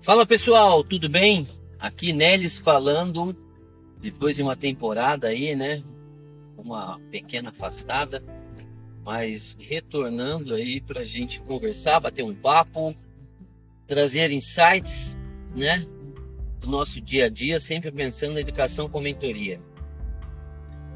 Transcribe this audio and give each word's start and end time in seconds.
Fala 0.00 0.26
pessoal, 0.26 0.84
tudo 0.84 1.08
bem? 1.08 1.46
Aqui 1.78 2.12
Nelis 2.12 2.58
falando, 2.58 3.34
depois 4.00 4.36
de 4.36 4.42
uma 4.42 4.54
temporada 4.54 5.28
aí, 5.28 5.56
né? 5.56 5.82
Uma 6.56 7.00
pequena 7.10 7.48
afastada, 7.48 8.22
mas 9.04 9.56
retornando 9.58 10.54
aí 10.54 10.80
para 10.80 11.00
a 11.00 11.04
gente 11.04 11.40
conversar, 11.40 12.00
bater 12.00 12.22
um 12.22 12.34
papo, 12.34 12.94
trazer 13.86 14.30
insights, 14.30 15.18
né? 15.56 15.84
Nosso 16.66 17.00
dia 17.00 17.26
a 17.26 17.28
dia, 17.28 17.60
sempre 17.60 17.90
pensando 17.90 18.34
na 18.34 18.40
educação 18.40 18.88
com 18.88 19.00
mentoria. 19.00 19.60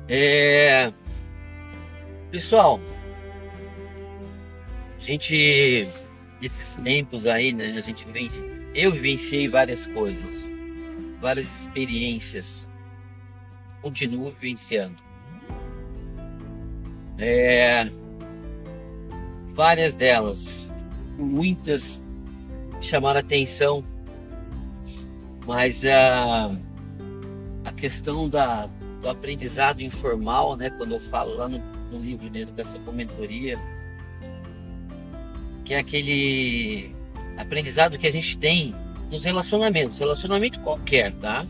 É... 0.08 0.92
Pessoal, 2.30 2.80
a 4.96 5.00
gente, 5.00 5.86
nesses 6.40 6.76
tempos 6.76 7.26
aí, 7.26 7.52
né? 7.52 7.74
A 7.76 7.80
gente 7.80 8.06
vem 8.12 8.28
eu 8.74 8.92
vivenciei 8.92 9.48
várias 9.48 9.86
coisas, 9.86 10.52
várias 11.20 11.62
experiências. 11.62 12.68
Continuo 13.82 14.30
vivenciando. 14.30 14.96
É, 17.18 17.90
várias 19.46 19.96
delas, 19.96 20.72
muitas 21.16 22.04
chamaram 22.80 23.18
atenção, 23.18 23.84
mas 25.48 25.86
a, 25.86 26.54
a 27.64 27.72
questão 27.72 28.28
da, 28.28 28.66
do 29.00 29.08
aprendizado 29.08 29.80
informal, 29.80 30.54
né, 30.58 30.68
quando 30.68 30.92
eu 30.92 31.00
falo 31.00 31.34
lá 31.38 31.48
no, 31.48 31.58
no 31.90 31.98
livro 31.98 32.28
de 32.28 32.40
Educação 32.40 32.78
com 32.84 32.92
Mentoria, 32.92 33.58
que 35.64 35.72
é 35.72 35.78
aquele 35.78 36.94
aprendizado 37.38 37.96
que 37.96 38.06
a 38.06 38.12
gente 38.12 38.36
tem 38.36 38.74
nos 39.10 39.24
relacionamentos, 39.24 39.98
relacionamento 39.98 40.60
qualquer, 40.60 41.12
tá? 41.14 41.46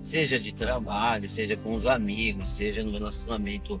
Seja 0.00 0.40
de 0.40 0.54
trabalho, 0.54 1.28
seja 1.28 1.54
com 1.54 1.74
os 1.74 1.84
amigos, 1.84 2.50
seja 2.50 2.82
no 2.82 2.90
relacionamento 2.90 3.78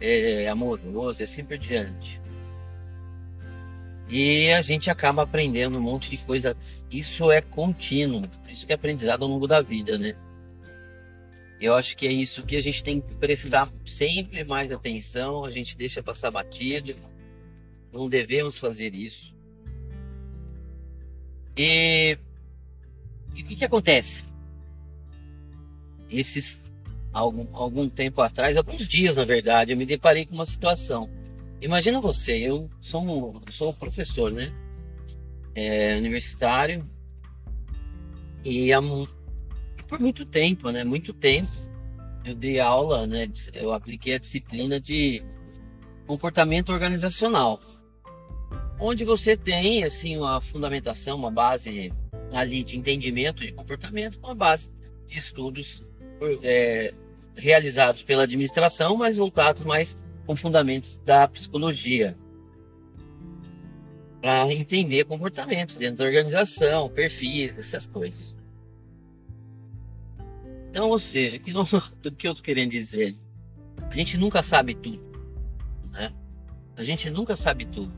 é, 0.00 0.48
amoroso 0.48 1.20
e 1.20 1.24
assim 1.24 1.44
por 1.44 1.58
diante. 1.58 2.20
E 4.10 4.50
a 4.50 4.60
gente 4.60 4.90
acaba 4.90 5.22
aprendendo 5.22 5.78
um 5.78 5.80
monte 5.80 6.10
de 6.10 6.18
coisa. 6.26 6.56
Isso 6.90 7.30
é 7.30 7.40
contínuo, 7.40 8.22
isso 8.48 8.66
que 8.66 8.72
é 8.72 8.74
aprendizado 8.74 9.22
ao 9.22 9.28
longo 9.28 9.46
da 9.46 9.62
vida, 9.62 9.96
né? 9.96 10.16
Eu 11.60 11.74
acho 11.74 11.96
que 11.96 12.06
é 12.06 12.12
isso 12.12 12.44
que 12.44 12.56
a 12.56 12.60
gente 12.60 12.82
tem 12.82 13.00
que 13.00 13.14
prestar 13.14 13.70
sempre 13.84 14.42
mais 14.42 14.72
atenção, 14.72 15.44
a 15.44 15.50
gente 15.50 15.76
deixa 15.76 16.02
passar 16.02 16.30
batido. 16.30 16.94
Não 17.92 18.08
devemos 18.08 18.58
fazer 18.58 18.94
isso. 18.94 19.32
E, 21.56 22.18
e 23.34 23.42
o 23.42 23.44
que, 23.44 23.56
que 23.56 23.64
acontece? 23.64 24.24
Esses 26.08 26.72
algum, 27.12 27.46
algum 27.52 27.88
tempo 27.88 28.22
atrás, 28.22 28.56
alguns 28.56 28.88
dias 28.88 29.16
na 29.16 29.24
verdade, 29.24 29.72
eu 29.72 29.76
me 29.76 29.86
deparei 29.86 30.24
com 30.24 30.34
uma 30.34 30.46
situação. 30.46 31.08
Imagina 31.60 32.00
você, 32.00 32.36
eu 32.38 32.70
sou 32.80 33.02
um, 33.02 33.40
sou 33.50 33.70
um 33.70 33.74
professor, 33.74 34.32
né? 34.32 34.52
É, 35.54 35.96
universitário 35.96 36.88
e 38.44 38.72
há, 38.72 38.80
por 39.86 40.00
muito 40.00 40.24
tempo, 40.24 40.70
né? 40.70 40.84
Muito 40.84 41.12
tempo 41.12 41.50
eu 42.24 42.34
dei 42.34 42.60
aula, 42.60 43.06
né? 43.06 43.28
Eu 43.54 43.72
apliquei 43.72 44.14
a 44.14 44.18
disciplina 44.18 44.80
de 44.80 45.22
comportamento 46.06 46.70
organizacional 46.70 47.60
onde 48.80 49.04
você 49.04 49.36
tem 49.36 49.84
assim 49.84 50.16
uma 50.16 50.40
fundamentação, 50.40 51.18
uma 51.18 51.30
base 51.30 51.92
ali 52.32 52.64
de 52.64 52.78
entendimento 52.78 53.44
de 53.44 53.52
comportamento, 53.52 54.18
uma 54.18 54.34
base 54.34 54.72
de 55.06 55.18
estudos 55.18 55.84
é, 56.42 56.94
realizados 57.36 58.02
pela 58.02 58.22
administração, 58.22 58.96
mas 58.96 59.18
voltados 59.18 59.62
mais 59.64 59.98
com 60.30 60.36
fundamentos 60.36 60.96
da 61.04 61.26
psicologia 61.26 62.16
para 64.22 64.52
entender 64.52 65.04
comportamentos 65.04 65.76
dentro 65.76 65.96
da 65.96 66.04
organização, 66.04 66.88
perfis, 66.88 67.58
essas 67.58 67.88
coisas. 67.88 68.36
Então, 70.68 70.88
ou 70.88 71.00
seja, 71.00 71.36
que 71.40 71.52
não, 71.52 71.64
que 72.16 72.28
eu 72.28 72.30
estou 72.30 72.44
querendo 72.44 72.70
dizer? 72.70 73.12
A 73.90 73.92
gente 73.96 74.16
nunca 74.16 74.40
sabe 74.40 74.76
tudo, 74.76 75.02
né? 75.90 76.12
A 76.76 76.84
gente 76.84 77.10
nunca 77.10 77.36
sabe 77.36 77.64
tudo 77.64 77.92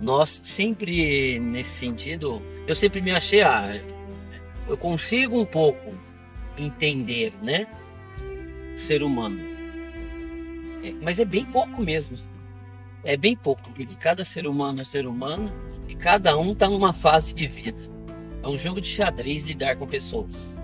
nós 0.00 0.40
sempre 0.42 1.38
nesse 1.38 1.70
sentido, 1.70 2.42
eu 2.66 2.74
sempre 2.74 3.00
me 3.00 3.10
achei, 3.10 3.42
ah, 3.42 3.70
eu 4.68 4.76
consigo 4.76 5.40
um 5.40 5.46
pouco 5.46 5.94
entender, 6.58 7.32
né, 7.42 7.66
o 8.74 8.78
ser 8.78 9.02
humano. 9.02 9.53
É, 10.84 10.92
mas 11.02 11.18
é 11.18 11.24
bem 11.24 11.46
pouco 11.46 11.82
mesmo. 11.82 12.18
É 13.02 13.16
bem 13.16 13.34
pouco, 13.34 13.62
porque 13.62 13.86
cada 13.96 14.24
ser 14.24 14.46
humano 14.46 14.82
é 14.82 14.84
ser 14.84 15.06
humano 15.06 15.50
e 15.88 15.94
cada 15.94 16.36
um 16.38 16.52
está 16.52 16.68
numa 16.68 16.92
fase 16.92 17.34
de 17.34 17.46
vida. 17.46 17.82
É 18.42 18.48
um 18.48 18.58
jogo 18.58 18.80
de 18.80 18.88
xadrez 18.88 19.44
lidar 19.44 19.76
com 19.76 19.86
pessoas. 19.86 20.54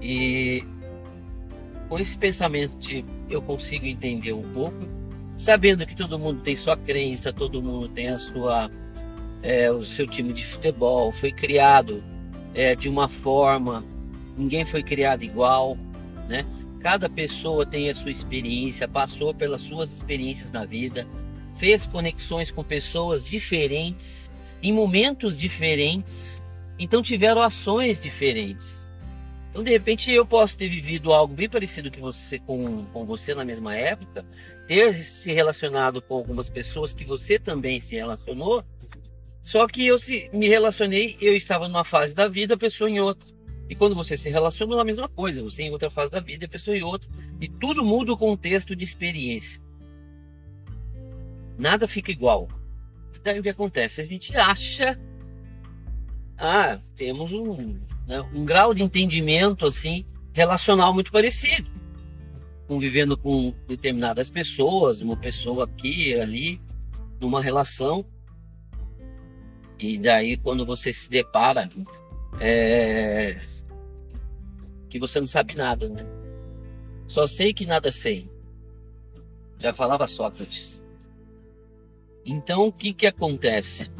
E 0.00 0.64
com 1.88 1.98
esse 1.98 2.16
pensamento 2.16 2.76
de 2.78 3.04
eu 3.28 3.42
consigo 3.42 3.84
entender 3.84 4.32
um 4.32 4.50
pouco, 4.52 4.78
sabendo 5.36 5.86
que 5.86 5.94
todo 5.94 6.18
mundo 6.18 6.40
tem 6.40 6.56
sua 6.56 6.76
crença, 6.76 7.32
todo 7.32 7.62
mundo 7.62 7.88
tem 7.88 8.08
a 8.08 8.18
sua 8.18 8.70
é, 9.42 9.70
o 9.70 9.82
seu 9.82 10.06
time 10.06 10.32
de 10.32 10.44
futebol, 10.44 11.12
foi 11.12 11.32
criado 11.32 12.02
é, 12.54 12.74
de 12.74 12.88
uma 12.88 13.08
forma, 13.08 13.84
ninguém 14.36 14.64
foi 14.64 14.82
criado 14.82 15.22
igual, 15.22 15.76
né? 16.28 16.44
Cada 16.80 17.08
pessoa 17.10 17.66
tem 17.66 17.90
a 17.90 17.94
sua 17.94 18.10
experiência, 18.10 18.88
passou 18.88 19.34
pelas 19.34 19.60
suas 19.60 19.92
experiências 19.94 20.50
na 20.50 20.64
vida, 20.64 21.06
fez 21.58 21.86
conexões 21.86 22.50
com 22.50 22.64
pessoas 22.64 23.24
diferentes, 23.24 24.30
em 24.62 24.72
momentos 24.72 25.36
diferentes, 25.36 26.42
então 26.78 27.02
tiveram 27.02 27.42
ações 27.42 28.00
diferentes. 28.00 28.86
Então, 29.50 29.62
de 29.62 29.70
repente, 29.70 30.10
eu 30.10 30.24
posso 30.24 30.56
ter 30.56 30.68
vivido 30.68 31.12
algo 31.12 31.34
bem 31.34 31.48
parecido 31.48 31.90
que 31.90 32.00
você 32.00 32.38
com, 32.38 32.84
com 32.86 33.04
você 33.04 33.34
na 33.34 33.44
mesma 33.44 33.74
época, 33.74 34.24
ter 34.66 35.02
se 35.02 35.32
relacionado 35.32 36.00
com 36.00 36.14
algumas 36.14 36.48
pessoas 36.48 36.94
que 36.94 37.04
você 37.04 37.38
também 37.38 37.80
se 37.80 37.96
relacionou, 37.96 38.64
só 39.42 39.66
que 39.66 39.86
eu 39.86 39.98
se, 39.98 40.30
me 40.32 40.48
relacionei, 40.48 41.16
eu 41.20 41.34
estava 41.34 41.66
numa 41.68 41.84
fase 41.84 42.14
da 42.14 42.28
vida, 42.28 42.54
a 42.54 42.58
pessoa 42.58 42.88
em 42.88 43.00
outra. 43.00 43.28
E 43.70 43.74
quando 43.76 43.94
você 43.94 44.16
se 44.16 44.28
relacionou, 44.28 44.80
a 44.80 44.84
mesma 44.84 45.08
coisa, 45.08 45.44
você 45.44 45.62
em 45.62 45.70
outra 45.70 45.88
fase 45.88 46.10
da 46.10 46.18
vida, 46.18 46.44
a 46.44 46.48
pessoa 46.48 46.76
em 46.76 46.82
outra. 46.82 47.08
E 47.40 47.46
tudo 47.46 47.84
muda 47.84 48.12
o 48.12 48.16
contexto 48.16 48.74
de 48.74 48.82
experiência. 48.82 49.62
Nada 51.56 51.86
fica 51.86 52.10
igual. 52.10 52.48
Daí 53.22 53.38
o 53.38 53.42
que 53.44 53.48
acontece? 53.48 54.00
A 54.00 54.04
gente 54.04 54.36
acha. 54.36 55.00
Ah, 56.36 56.80
temos 56.96 57.32
um 57.32 57.78
né, 58.08 58.20
um 58.34 58.44
grau 58.44 58.74
de 58.74 58.82
entendimento 58.82 59.64
assim 59.64 60.04
relacional 60.32 60.92
muito 60.92 61.12
parecido, 61.12 61.70
convivendo 62.66 63.16
com 63.16 63.54
determinadas 63.68 64.30
pessoas, 64.30 65.00
uma 65.00 65.16
pessoa 65.16 65.64
aqui, 65.64 66.18
ali, 66.18 66.60
numa 67.20 67.40
relação. 67.40 68.04
E 69.78 69.96
daí 69.96 70.36
quando 70.36 70.66
você 70.66 70.92
se 70.92 71.08
depara 71.08 71.68
é, 72.40 73.38
que 74.90 74.98
você 74.98 75.20
não 75.20 75.26
sabe 75.26 75.54
nada, 75.54 75.88
né? 75.88 76.04
Só 77.06 77.26
sei 77.26 77.54
que 77.54 77.64
nada 77.64 77.90
sei. 77.90 78.28
Já 79.58 79.72
falava 79.72 80.06
Sócrates. 80.06 80.84
Então 82.26 82.66
o 82.66 82.72
que 82.72 82.92
que 82.92 83.06
acontece? 83.06 83.90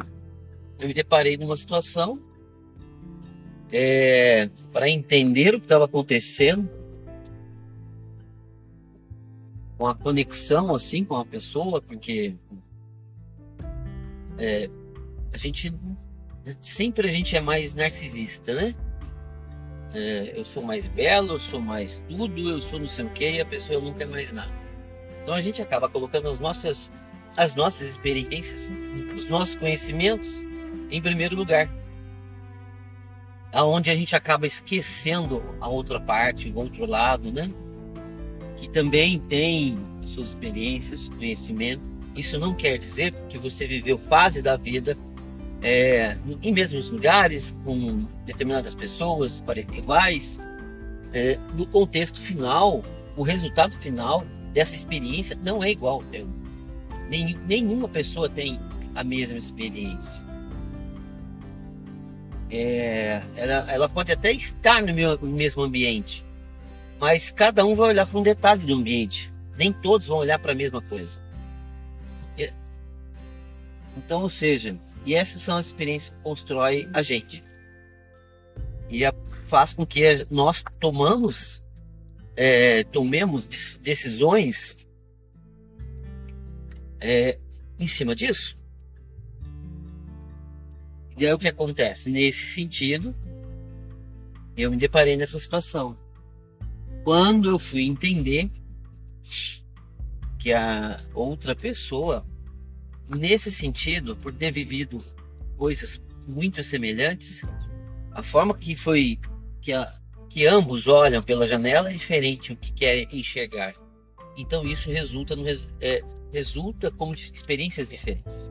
Eu 0.78 0.88
me 0.88 0.94
deparei 0.94 1.36
numa 1.36 1.56
situação 1.56 2.20
é, 3.72 4.48
para 4.72 4.88
entender 4.88 5.54
o 5.54 5.60
que 5.60 5.66
estava 5.66 5.84
acontecendo, 5.84 6.68
com 9.78 9.86
a 9.86 9.94
conexão 9.94 10.74
assim 10.74 11.04
com 11.04 11.16
a 11.16 11.24
pessoa, 11.24 11.80
porque 11.80 12.34
é, 14.38 14.68
a 15.32 15.36
gente 15.36 15.72
sempre 16.60 17.08
a 17.08 17.12
gente 17.12 17.36
é 17.36 17.40
mais 17.40 17.74
narcisista, 17.74 18.54
né? 18.54 18.74
É, 19.94 20.32
eu 20.38 20.44
sou 20.44 20.62
mais 20.62 20.88
belo, 20.88 21.34
eu 21.34 21.40
sou 21.40 21.60
mais 21.60 22.02
tudo, 22.08 22.50
eu 22.50 22.62
sou 22.62 22.78
não 22.78 22.88
sei 22.88 23.04
o 23.04 23.10
que, 23.10 23.30
e 23.32 23.40
a 23.40 23.46
pessoa 23.46 23.80
nunca 23.80 24.04
é 24.04 24.06
mais 24.06 24.32
nada. 24.32 24.52
Então 25.22 25.34
a 25.34 25.40
gente 25.40 25.62
acaba 25.62 25.88
colocando 25.88 26.28
as 26.28 26.38
nossas, 26.38 26.92
as 27.36 27.54
nossas 27.54 27.88
experiências, 27.88 28.70
os 29.16 29.28
nossos 29.28 29.56
conhecimentos 29.56 30.44
em 30.90 31.00
primeiro 31.02 31.36
lugar. 31.36 31.70
aonde 33.52 33.90
a 33.90 33.96
gente 33.96 34.14
acaba 34.16 34.46
esquecendo 34.46 35.42
a 35.60 35.68
outra 35.68 36.00
parte, 36.00 36.50
o 36.50 36.56
outro 36.58 36.86
lado, 36.86 37.32
né? 37.32 37.50
Que 38.56 38.68
também 38.68 39.18
tem 39.18 39.78
suas 40.02 40.28
experiências, 40.28 41.08
conhecimento. 41.10 41.82
Isso 42.16 42.38
não 42.38 42.54
quer 42.54 42.78
dizer 42.78 43.14
que 43.28 43.38
você 43.38 43.66
viveu 43.66 43.98
fase 43.98 44.42
da 44.42 44.56
vida 44.56 44.96
é, 45.62 46.18
em 46.42 46.52
mesmos 46.52 46.90
lugares, 46.90 47.56
com 47.64 47.98
determinadas 48.24 48.74
pessoas 48.74 49.42
iguais. 49.72 50.40
É, 51.12 51.38
no 51.54 51.66
contexto 51.66 52.20
final, 52.20 52.84
o 53.16 53.22
resultado 53.22 53.76
final 53.76 54.24
dessa 54.52 54.74
experiência 54.74 55.36
não 55.42 55.62
é 55.62 55.70
igual 55.70 55.96
ao 55.96 56.02
teu. 56.04 56.28
Nem, 57.08 57.36
nenhuma 57.46 57.88
pessoa 57.88 58.28
tem 58.28 58.58
a 58.94 59.02
mesma 59.02 59.36
experiência. 59.36 60.24
É, 62.50 63.22
ela, 63.36 63.72
ela 63.72 63.88
pode 63.88 64.10
até 64.10 64.32
estar 64.32 64.82
no, 64.82 64.92
meu, 64.92 65.18
mesmo 65.22 65.62
ambiente, 65.62 66.24
mas 66.98 67.30
cada 67.30 67.64
um 67.64 67.74
vai 67.74 67.90
olhar 67.90 68.06
para 68.06 68.18
um 68.18 68.22
detalhe 68.22 68.66
do 68.66 68.74
ambiente. 68.74 69.32
Nem 69.56 69.72
todos 69.72 70.06
vão 70.06 70.18
olhar 70.18 70.38
para 70.38 70.52
a 70.52 70.54
mesma 70.54 70.80
coisa. 70.80 71.20
Então, 73.96 74.22
ou 74.22 74.28
seja, 74.28 74.76
e 75.04 75.14
essas 75.14 75.42
são 75.42 75.56
as 75.56 75.66
experiências 75.66 76.10
que 76.10 76.22
constroem 76.22 76.88
a 76.92 77.02
gente. 77.02 77.42
E 78.88 79.04
a, 79.04 79.12
faz 79.46 79.74
com 79.74 79.86
que 79.86 80.02
nós 80.30 80.64
tomamos, 80.78 81.64
é, 82.36 82.84
tomemos 82.84 83.46
decisões 83.82 84.76
é, 87.00 87.38
em 87.78 87.88
cima 87.88 88.14
disso. 88.14 88.56
E 91.16 91.26
aí 91.26 91.32
o 91.32 91.38
que 91.38 91.48
acontece? 91.48 92.10
Nesse 92.10 92.54
sentido, 92.54 93.14
eu 94.56 94.70
me 94.70 94.76
deparei 94.76 95.16
nessa 95.16 95.38
situação. 95.38 95.96
Quando 97.04 97.50
eu 97.50 97.58
fui 97.58 97.82
entender 97.82 98.50
que 100.38 100.52
a 100.52 100.98
outra 101.14 101.54
pessoa, 101.54 102.26
nesse 103.16 103.50
sentido, 103.50 104.16
por 104.16 104.32
ter 104.32 104.52
vivido 104.52 104.98
coisas 105.56 106.00
muito 106.26 106.62
semelhantes, 106.62 107.42
a 108.12 108.22
forma 108.22 108.56
que 108.56 108.74
foi 108.74 109.18
que, 109.60 109.72
a, 109.72 109.92
que 110.28 110.46
ambos 110.46 110.86
olham 110.86 111.22
pela 111.22 111.46
janela 111.46 111.90
é 111.90 111.92
diferente 111.92 112.52
o 112.52 112.56
que 112.56 112.72
querem 112.72 113.08
enxergar. 113.12 113.74
Então 114.36 114.66
isso 114.66 114.90
resulta 114.90 115.36
no, 115.36 115.44
é, 115.80 116.02
resulta 116.32 116.90
como 116.90 117.14
experiências 117.14 117.90
diferentes, 117.90 118.50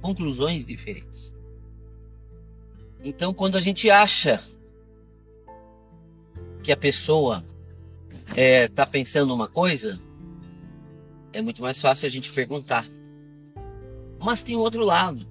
conclusões 0.00 0.66
diferentes. 0.66 1.34
Então, 3.02 3.32
quando 3.32 3.56
a 3.56 3.60
gente 3.60 3.88
acha 3.88 4.42
que 6.62 6.72
a 6.72 6.76
pessoa 6.76 7.44
está 8.28 8.40
é, 8.40 8.68
tá 8.68 8.86
pensando 8.86 9.32
uma 9.32 9.46
coisa, 9.46 10.00
é 11.32 11.40
muito 11.40 11.62
mais 11.62 11.80
fácil 11.80 12.06
a 12.06 12.10
gente 12.10 12.32
perguntar. 12.32 12.84
Mas 14.18 14.42
tem 14.42 14.56
outro 14.56 14.84
lado. 14.84 15.26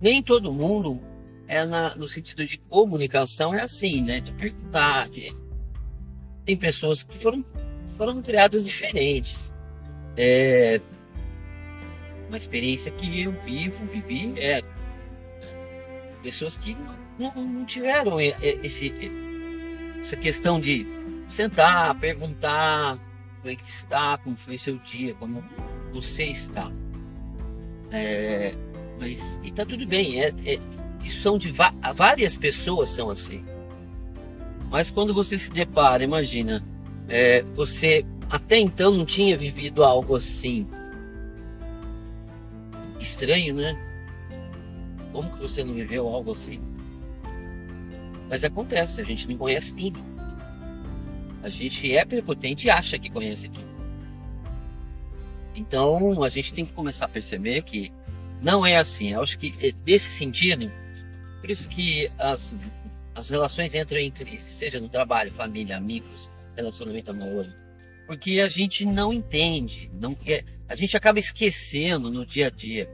Nem 0.00 0.22
todo 0.22 0.52
mundo 0.52 1.02
é 1.46 1.64
na, 1.64 1.94
no 1.94 2.08
sentido 2.08 2.44
de 2.46 2.58
comunicação 2.58 3.54
é 3.54 3.60
assim, 3.60 4.02
né? 4.02 4.20
De 4.20 4.32
perguntar. 4.32 5.08
De... 5.08 5.32
Tem 6.44 6.56
pessoas 6.56 7.02
que 7.02 7.16
foram, 7.16 7.44
foram 7.96 8.22
criadas 8.22 8.64
diferentes. 8.64 9.52
É, 10.16 10.80
uma 12.28 12.36
experiência 12.36 12.90
que 12.90 13.22
eu 13.22 13.32
vivo, 13.42 13.84
vivi, 13.86 14.32
é 14.38 14.62
pessoas 16.22 16.56
que 16.56 16.76
não, 17.18 17.34
não 17.34 17.64
tiveram 17.64 18.20
esse, 18.20 18.94
essa 20.00 20.16
questão 20.16 20.60
de 20.60 20.86
sentar, 21.26 21.94
perguntar 21.98 22.98
como 23.40 23.52
é 23.52 23.56
que 23.56 23.68
está, 23.68 24.16
como 24.18 24.36
foi 24.36 24.56
seu 24.56 24.78
dia, 24.78 25.14
como 25.14 25.44
você 25.92 26.24
está. 26.24 26.70
É, 27.92 28.54
mas 28.98 29.38
e 29.42 29.52
tá 29.52 29.66
tudo 29.66 29.86
bem, 29.86 30.22
é, 30.22 30.28
é, 30.46 30.58
são 31.08 31.36
de 31.36 31.52
várias 31.94 32.38
pessoas 32.38 32.90
são 32.90 33.10
assim. 33.10 33.42
Mas 34.70 34.90
quando 34.90 35.12
você 35.12 35.36
se 35.36 35.52
depara, 35.52 36.02
imagina, 36.02 36.66
é, 37.08 37.42
você 37.54 38.04
até 38.30 38.58
então 38.58 38.90
não 38.92 39.04
tinha 39.04 39.36
vivido 39.36 39.84
algo 39.84 40.16
assim 40.16 40.66
estranho, 42.98 43.54
né? 43.54 43.76
Como 45.12 45.30
que 45.30 45.40
você 45.40 45.62
não 45.62 45.74
viveu 45.74 46.08
algo 46.08 46.32
assim? 46.32 46.60
Mas 48.30 48.44
acontece, 48.44 49.00
a 49.00 49.04
gente 49.04 49.28
não 49.28 49.36
conhece 49.36 49.74
tudo. 49.74 50.02
A 51.42 51.48
gente 51.50 51.94
é 51.94 52.04
prepotente 52.04 52.68
e 52.68 52.70
acha 52.70 52.98
que 52.98 53.10
conhece 53.10 53.50
tudo. 53.50 53.71
Então 55.62 56.22
a 56.22 56.28
gente 56.28 56.52
tem 56.52 56.66
que 56.66 56.72
começar 56.72 57.04
a 57.04 57.08
perceber 57.08 57.62
que 57.62 57.92
não 58.42 58.66
é 58.66 58.76
assim. 58.76 59.12
Eu 59.12 59.22
acho 59.22 59.38
que 59.38 59.54
é 59.60 59.72
desse 59.72 60.10
sentido, 60.10 60.70
por 61.40 61.50
isso 61.50 61.68
que 61.68 62.10
as, 62.18 62.56
as 63.14 63.28
relações 63.28 63.74
entram 63.74 63.98
em 63.98 64.10
crise, 64.10 64.52
seja 64.52 64.80
no 64.80 64.88
trabalho, 64.88 65.30
família, 65.30 65.76
amigos, 65.76 66.30
relacionamento 66.56 67.12
amoroso. 67.12 67.54
Porque 68.06 68.40
a 68.40 68.48
gente 68.48 68.84
não 68.84 69.12
entende, 69.12 69.90
não 69.94 70.14
quer, 70.14 70.44
a 70.68 70.74
gente 70.74 70.96
acaba 70.96 71.18
esquecendo 71.18 72.10
no 72.10 72.26
dia 72.26 72.48
a 72.48 72.50
dia. 72.50 72.90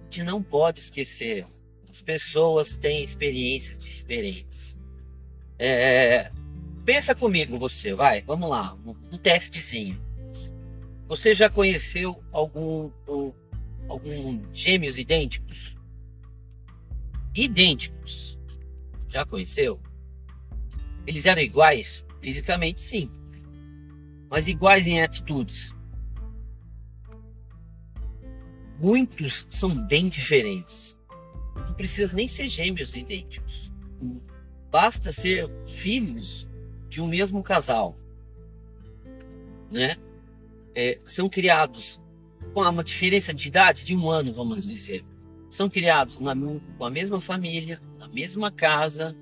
A 0.00 0.04
gente 0.04 0.22
não 0.24 0.42
pode 0.42 0.80
esquecer 0.80 1.46
as 1.90 2.00
pessoas 2.00 2.76
têm 2.76 3.02
experiências 3.02 3.76
diferentes. 3.76 4.76
É, 5.58 6.30
pensa 6.84 7.14
comigo, 7.14 7.58
você, 7.58 7.92
vai, 7.92 8.22
vamos 8.22 8.48
lá, 8.48 8.76
um, 8.86 8.94
um 9.12 9.18
testezinho. 9.18 10.00
Você 11.10 11.34
já 11.34 11.50
conheceu 11.50 12.24
algum, 12.32 12.90
um, 13.06 13.32
algum 13.86 14.42
gêmeos 14.54 14.98
idênticos? 14.98 15.76
Idênticos. 17.34 18.38
Já 19.08 19.26
conheceu? 19.26 19.78
Eles 21.06 21.26
eram 21.26 21.42
iguais? 21.42 22.06
Fisicamente, 22.22 22.80
sim. 22.80 23.10
Mas 24.30 24.48
iguais 24.48 24.86
em 24.86 25.02
atitudes? 25.02 25.74
Muitos 28.78 29.46
são 29.50 29.74
bem 29.86 30.08
diferentes 30.08 30.96
não 31.70 31.74
precisa 31.74 32.14
nem 32.14 32.26
ser 32.28 32.48
gêmeos 32.48 32.96
idênticos. 32.96 33.72
Basta 34.70 35.12
ser 35.12 35.50
filhos 35.66 36.48
de 36.88 37.00
um 37.00 37.06
mesmo 37.06 37.42
casal, 37.42 37.96
né? 39.70 39.96
É, 40.82 40.98
são 41.04 41.28
criados 41.28 42.00
com 42.54 42.62
uma 42.62 42.82
diferença 42.82 43.34
de 43.34 43.48
idade 43.48 43.84
de 43.84 43.94
um 43.94 44.08
ano, 44.08 44.32
vamos 44.32 44.66
dizer. 44.66 45.04
São 45.46 45.68
criados 45.68 46.20
na, 46.20 46.34
com 46.34 46.84
a 46.86 46.88
mesma 46.88 47.20
família, 47.20 47.78
na 47.98 48.08
mesma 48.08 48.50
casa, 48.50 49.14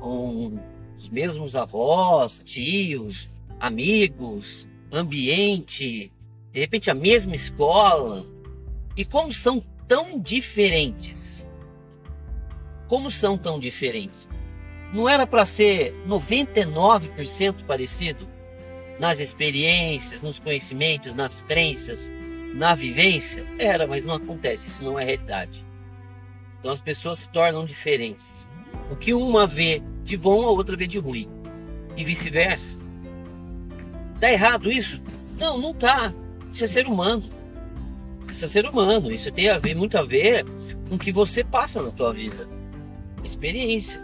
com 0.00 0.58
os 0.98 1.08
mesmos 1.08 1.54
avós, 1.54 2.42
tios, 2.44 3.28
amigos, 3.60 4.66
ambiente, 4.90 6.12
de 6.50 6.58
repente 6.58 6.90
a 6.90 6.94
mesma 6.94 7.36
escola. 7.36 8.26
E 8.96 9.04
como 9.04 9.32
são 9.32 9.62
tão 9.86 10.18
diferentes, 10.18 11.48
como 12.88 13.12
são 13.12 13.38
tão 13.38 13.60
diferentes? 13.60 14.28
Não 14.92 15.08
era 15.08 15.24
para 15.24 15.46
ser 15.46 15.92
99% 16.04 17.64
parecido 17.64 18.26
nas 18.98 19.20
experiências, 19.20 20.22
nos 20.22 20.38
conhecimentos, 20.38 21.14
nas 21.14 21.42
crenças, 21.42 22.12
na 22.54 22.74
vivência? 22.74 23.46
Era, 23.58 23.86
mas 23.86 24.04
não 24.04 24.14
acontece, 24.14 24.68
isso 24.68 24.82
não 24.82 24.98
é 24.98 25.04
realidade. 25.04 25.66
Então 26.58 26.70
as 26.70 26.80
pessoas 26.80 27.18
se 27.18 27.30
tornam 27.30 27.64
diferentes. 27.64 28.48
O 28.90 28.96
que 28.96 29.12
uma 29.12 29.46
vê 29.46 29.82
de 30.04 30.16
bom, 30.16 30.44
a 30.44 30.50
outra 30.50 30.76
vê 30.76 30.86
de 30.86 30.98
ruim. 30.98 31.28
E 31.96 32.04
vice-versa. 32.04 32.78
Tá 34.20 34.30
errado 34.30 34.70
isso? 34.70 35.02
Não, 35.38 35.58
não 35.58 35.74
tá. 35.74 36.12
Isso 36.52 36.64
é 36.64 36.66
ser 36.66 36.86
humano. 36.86 37.24
Isso 38.30 38.44
é 38.44 38.48
ser 38.48 38.66
humano. 38.66 39.10
Isso 39.12 39.30
tem 39.30 39.48
a 39.48 39.58
ver, 39.58 39.74
muito 39.74 39.98
a 39.98 40.02
ver 40.02 40.44
com 40.88 40.94
o 40.94 40.98
que 40.98 41.12
você 41.12 41.44
passa 41.44 41.82
na 41.82 41.90
tua 41.90 42.12
vida 42.12 42.48
experiência 43.26 44.00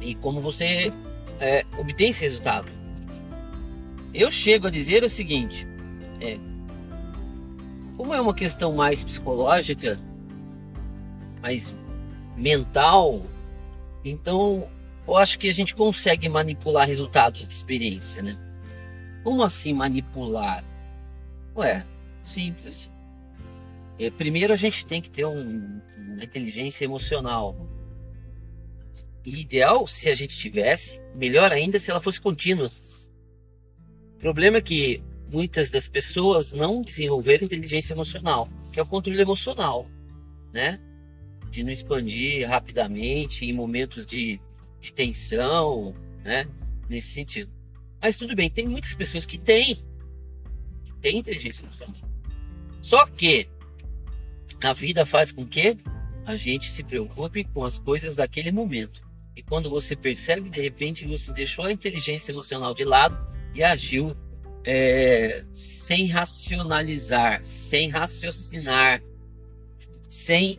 e 0.00 0.14
como 0.14 0.40
você 0.40 0.92
é, 1.40 1.64
obtém 1.78 2.10
esse 2.10 2.24
resultado. 2.24 2.70
Eu 4.12 4.30
chego 4.30 4.66
a 4.66 4.70
dizer 4.70 5.04
o 5.04 5.08
seguinte: 5.08 5.66
é, 6.20 6.38
como 7.96 8.14
é 8.14 8.20
uma 8.20 8.34
questão 8.34 8.74
mais 8.74 9.04
psicológica, 9.04 9.98
mais 11.42 11.74
mental, 12.36 13.22
então 14.04 14.68
eu 15.06 15.16
acho 15.16 15.38
que 15.38 15.48
a 15.48 15.52
gente 15.52 15.74
consegue 15.74 16.28
manipular 16.28 16.86
resultados 16.86 17.46
de 17.46 17.52
experiência, 17.52 18.22
né? 18.22 18.38
Como 19.22 19.42
assim 19.42 19.74
manipular? 19.74 20.64
Ué, 21.56 21.84
simples. 22.22 22.90
É, 23.98 24.10
primeiro 24.10 24.52
a 24.52 24.56
gente 24.56 24.86
tem 24.86 25.02
que 25.02 25.10
ter 25.10 25.26
um, 25.26 25.80
uma 25.98 26.24
inteligência 26.24 26.84
emocional 26.84 27.54
E 29.24 29.42
ideal 29.42 29.86
se 29.86 30.08
a 30.08 30.14
gente 30.14 30.34
tivesse, 30.36 31.02
melhor 31.14 31.52
ainda 31.52 31.78
se 31.78 31.90
ela 31.90 32.00
fosse 32.00 32.20
contínua. 32.20 32.70
O 34.20 34.22
problema 34.22 34.58
é 34.58 34.60
que 34.60 35.02
muitas 35.32 35.70
das 35.70 35.88
pessoas 35.88 36.52
não 36.52 36.82
desenvolveram 36.82 37.46
inteligência 37.46 37.94
emocional, 37.94 38.46
que 38.70 38.78
é 38.78 38.82
o 38.82 38.86
controle 38.86 39.18
emocional, 39.18 39.88
né? 40.52 40.78
De 41.50 41.62
não 41.62 41.72
expandir 41.72 42.46
rapidamente 42.46 43.46
em 43.46 43.54
momentos 43.54 44.04
de, 44.04 44.38
de 44.78 44.92
tensão, 44.92 45.94
né? 46.22 46.46
Nesse 46.86 47.14
sentido. 47.14 47.50
Mas 47.98 48.18
tudo 48.18 48.36
bem, 48.36 48.50
tem 48.50 48.68
muitas 48.68 48.94
pessoas 48.94 49.24
que 49.24 49.38
têm, 49.38 49.76
que 50.84 50.92
têm 51.00 51.16
inteligência 51.16 51.64
emocional. 51.64 52.02
Só 52.82 53.06
que 53.06 53.48
a 54.62 54.74
vida 54.74 55.06
faz 55.06 55.32
com 55.32 55.46
que 55.46 55.78
a 56.26 56.36
gente 56.36 56.66
se 56.66 56.84
preocupe 56.84 57.44
com 57.44 57.64
as 57.64 57.78
coisas 57.78 58.16
daquele 58.16 58.52
momento. 58.52 59.00
E 59.34 59.42
quando 59.42 59.70
você 59.70 59.96
percebe, 59.96 60.50
de 60.50 60.60
repente, 60.60 61.06
você 61.06 61.32
deixou 61.32 61.64
a 61.64 61.72
inteligência 61.72 62.32
emocional 62.32 62.74
de 62.74 62.84
lado 62.84 63.39
e 63.54 63.62
agiu 63.62 64.16
é, 64.64 65.44
sem 65.52 66.06
racionalizar, 66.06 67.44
sem 67.44 67.88
raciocinar, 67.88 69.02
sem 70.08 70.58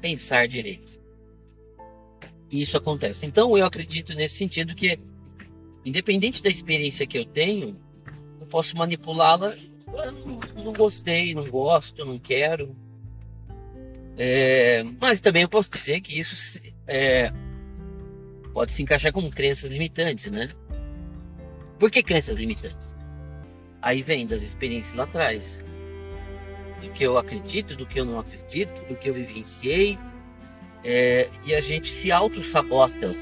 pensar 0.00 0.46
direito. 0.46 1.00
E 2.50 2.62
isso 2.62 2.76
acontece. 2.76 3.26
Então 3.26 3.56
eu 3.56 3.64
acredito 3.64 4.14
nesse 4.14 4.36
sentido 4.36 4.74
que, 4.74 4.98
independente 5.84 6.42
da 6.42 6.48
experiência 6.48 7.06
que 7.06 7.18
eu 7.18 7.24
tenho, 7.24 7.76
eu 8.40 8.46
posso 8.46 8.76
manipulá-la. 8.76 9.56
Não, 9.86 10.64
não 10.64 10.72
gostei, 10.72 11.34
não 11.34 11.44
gosto, 11.44 12.04
não 12.04 12.18
quero. 12.18 12.76
É, 14.16 14.84
mas 15.00 15.20
também 15.20 15.42
eu 15.42 15.48
posso 15.48 15.70
dizer 15.70 16.00
que 16.00 16.18
isso 16.18 16.60
é, 16.86 17.32
pode 18.52 18.72
se 18.72 18.82
encaixar 18.82 19.12
com 19.12 19.28
crenças 19.30 19.70
limitantes, 19.70 20.30
né? 20.30 20.48
Por 21.84 21.90
que 21.90 22.02
crenças 22.02 22.36
limitantes? 22.36 22.96
Aí 23.82 24.00
vem 24.00 24.26
das 24.26 24.40
experiências 24.40 24.94
lá 24.96 25.04
atrás. 25.04 25.62
Do 26.80 26.88
que 26.92 27.04
eu 27.04 27.18
acredito, 27.18 27.76
do 27.76 27.84
que 27.84 28.00
eu 28.00 28.06
não 28.06 28.18
acredito, 28.18 28.72
do 28.88 28.96
que 28.96 29.10
eu 29.10 29.12
vivenciei. 29.12 29.98
É, 30.82 31.28
e 31.44 31.54
a 31.54 31.60
gente 31.60 31.88
se 31.88 32.10
auto-sabota. 32.10 33.14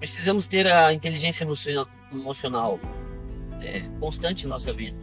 Precisamos 0.00 0.48
ter 0.48 0.66
a 0.66 0.92
inteligência 0.92 1.46
emocional 2.10 2.80
é, 3.62 3.82
constante 4.00 4.46
em 4.46 4.48
nossa 4.48 4.72
vida. 4.72 4.98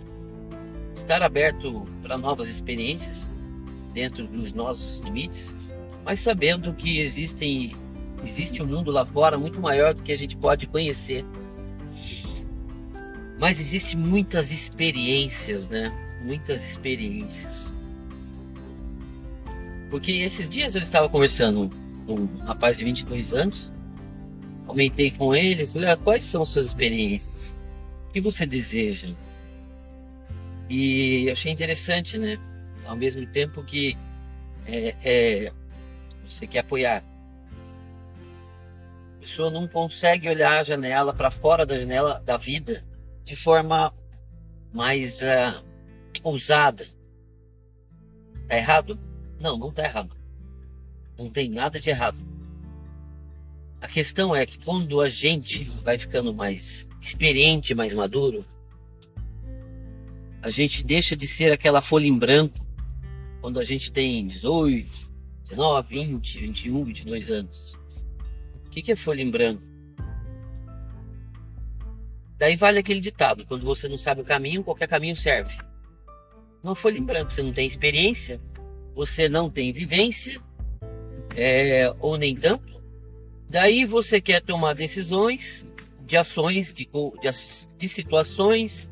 Estar 0.93 1.23
aberto 1.23 1.87
para 2.01 2.17
novas 2.17 2.49
experiências 2.49 3.29
dentro 3.93 4.27
dos 4.27 4.51
nossos 4.51 4.99
limites 4.99 5.55
mas 6.03 6.19
sabendo 6.19 6.73
que 6.73 6.99
existem 6.99 7.75
existe 8.23 8.61
um 8.61 8.67
mundo 8.67 8.91
lá 8.91 9.05
fora 9.05 9.37
muito 9.37 9.59
maior 9.59 9.93
do 9.93 10.01
que 10.01 10.11
a 10.11 10.17
gente 10.17 10.37
pode 10.37 10.67
conhecer. 10.67 11.25
Mas 13.39 13.59
existe 13.59 13.97
muitas 13.97 14.51
experiências, 14.51 15.67
né? 15.67 15.91
Muitas 16.23 16.63
experiências. 16.63 17.73
Porque 19.89 20.11
esses 20.11 20.49
dias 20.49 20.75
eu 20.75 20.81
estava 20.81 21.09
conversando 21.09 21.69
com 22.05 22.13
um 22.13 22.37
rapaz 22.45 22.77
de 22.77 22.83
22 22.83 23.33
anos, 23.33 23.73
comentei 24.65 25.11
com 25.11 25.35
ele, 25.35 25.67
falei, 25.67 25.89
ah, 25.89 25.97
quais 25.97 26.23
são 26.23 26.45
suas 26.45 26.67
experiências? 26.67 27.55
O 28.07 28.13
que 28.13 28.21
você 28.21 28.45
deseja? 28.45 29.07
E 30.69 31.29
achei 31.29 31.51
interessante, 31.51 32.17
né? 32.17 32.37
Ao 32.85 32.95
mesmo 32.95 33.25
tempo 33.25 33.63
que 33.63 33.97
é, 34.65 34.95
é, 35.03 35.51
você 36.25 36.47
quer 36.47 36.59
apoiar. 36.59 37.03
Pessoa 39.21 39.51
não 39.51 39.67
consegue 39.67 40.27
olhar 40.27 40.59
a 40.59 40.63
janela 40.63 41.13
para 41.13 41.29
fora 41.29 41.63
da 41.63 41.77
janela 41.77 42.19
da 42.25 42.37
vida 42.37 42.83
de 43.23 43.35
forma 43.35 43.93
mais 44.73 45.21
uh, 45.21 45.63
ousada. 46.23 46.83
Tá 48.47 48.57
errado? 48.57 48.99
Não, 49.39 49.59
não 49.59 49.71
tá 49.71 49.83
errado. 49.83 50.17
Não 51.19 51.29
tem 51.29 51.51
nada 51.51 51.79
de 51.79 51.91
errado. 51.91 52.17
A 53.79 53.87
questão 53.87 54.35
é 54.35 54.43
que 54.43 54.57
quando 54.57 54.99
a 54.99 55.07
gente 55.07 55.65
vai 55.83 55.99
ficando 55.99 56.33
mais 56.33 56.89
experiente, 56.99 57.75
mais 57.75 57.93
maduro, 57.93 58.43
a 60.41 60.49
gente 60.49 60.83
deixa 60.83 61.15
de 61.15 61.27
ser 61.27 61.51
aquela 61.51 61.79
folha 61.79 62.07
em 62.07 62.17
branco 62.17 62.57
quando 63.39 63.59
a 63.59 63.63
gente 63.63 63.91
tem 63.91 64.25
18, 64.25 64.89
19, 65.47 65.87
20, 65.89 66.39
21, 66.39 66.85
22 66.85 67.29
anos. 67.29 67.80
Que, 68.71 68.81
que 68.81 68.91
é 68.91 68.95
folha 68.95 69.21
em 69.21 69.29
branco? 69.29 69.61
Daí 72.37 72.55
vale 72.55 72.79
aquele 72.79 72.99
ditado: 72.99 73.45
quando 73.45 73.63
você 73.65 73.87
não 73.87 73.97
sabe 73.97 74.21
o 74.21 74.25
caminho, 74.25 74.63
qualquer 74.63 74.87
caminho 74.87 75.15
serve. 75.15 75.55
Não 76.63 76.73
folha 76.73 76.97
em 76.97 77.03
branco, 77.03 77.31
você 77.31 77.43
não 77.43 77.53
tem 77.53 77.67
experiência, 77.67 78.41
você 78.95 79.27
não 79.27 79.49
tem 79.49 79.71
vivência, 79.71 80.41
é, 81.35 81.93
ou 81.99 82.17
nem 82.17 82.35
tanto. 82.35 82.81
Daí 83.49 83.85
você 83.85 84.21
quer 84.21 84.41
tomar 84.41 84.73
decisões 84.73 85.67
de 86.05 86.17
ações, 86.17 86.73
de, 86.73 86.85
de, 86.85 87.77
de 87.77 87.87
situações, 87.87 88.91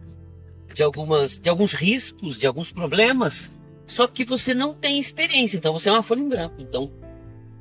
de, 0.74 0.83
algumas, 0.83 1.39
de 1.39 1.50
alguns 1.50 1.74
riscos, 1.74 2.38
de 2.38 2.45
alguns 2.45 2.71
problemas 2.71 3.59
só 3.89 4.05
que 4.05 4.24
você 4.24 4.53
não 4.53 4.71
tem 4.71 5.00
experiência, 5.00 5.57
então 5.57 5.74
você 5.74 5.89
é 5.89 5.91
uma 5.91 6.03
folha 6.03 6.19
em 6.19 6.29
branco. 6.29 6.55
Então, 6.59 6.88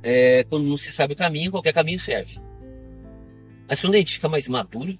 é, 0.01 0.43
quando 0.45 0.65
não 0.65 0.77
se 0.77 0.91
sabe 0.91 1.13
o 1.13 1.17
caminho, 1.17 1.51
qualquer 1.51 1.73
caminho 1.73 1.99
serve. 1.99 2.39
Mas 3.67 3.81
quando 3.81 3.95
a 3.95 3.97
gente 3.97 4.13
fica 4.13 4.27
mais 4.27 4.47
maduro, 4.47 4.97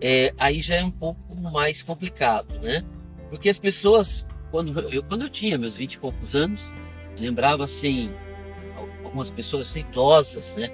é, 0.00 0.34
aí 0.38 0.60
já 0.60 0.76
é 0.76 0.84
um 0.84 0.90
pouco 0.90 1.34
mais 1.36 1.82
complicado, 1.82 2.54
né? 2.60 2.84
Porque 3.30 3.48
as 3.48 3.58
pessoas, 3.58 4.26
quando 4.50 4.78
eu, 4.92 5.02
quando 5.02 5.22
eu 5.22 5.30
tinha 5.30 5.58
meus 5.58 5.76
20 5.76 5.94
e 5.94 5.98
poucos 5.98 6.34
anos, 6.34 6.72
lembrava 7.18 7.64
assim, 7.64 8.10
algumas 9.04 9.30
pessoas 9.30 9.74
idosas, 9.74 10.54
né? 10.54 10.70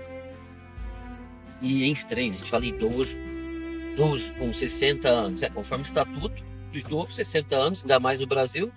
E 1.61 1.85
em 1.85 1.93
estranho, 1.93 2.33
a 2.33 2.37
gente 2.37 2.51
fala 2.51 2.67
idoso, 2.67 3.17
idoso 3.93 4.33
com 4.35 4.53
60 4.53 5.09
anos, 5.09 5.43
é, 5.43 5.49
conforme 5.49 5.85
o 5.85 5.87
estatuto, 5.87 6.45
do 6.73 6.79
idoso, 6.79 7.15
60 7.15 7.57
anos, 7.57 7.83
ainda 7.83 7.99
mais 7.99 8.21
no 8.21 8.27
Brasil, 8.27 8.71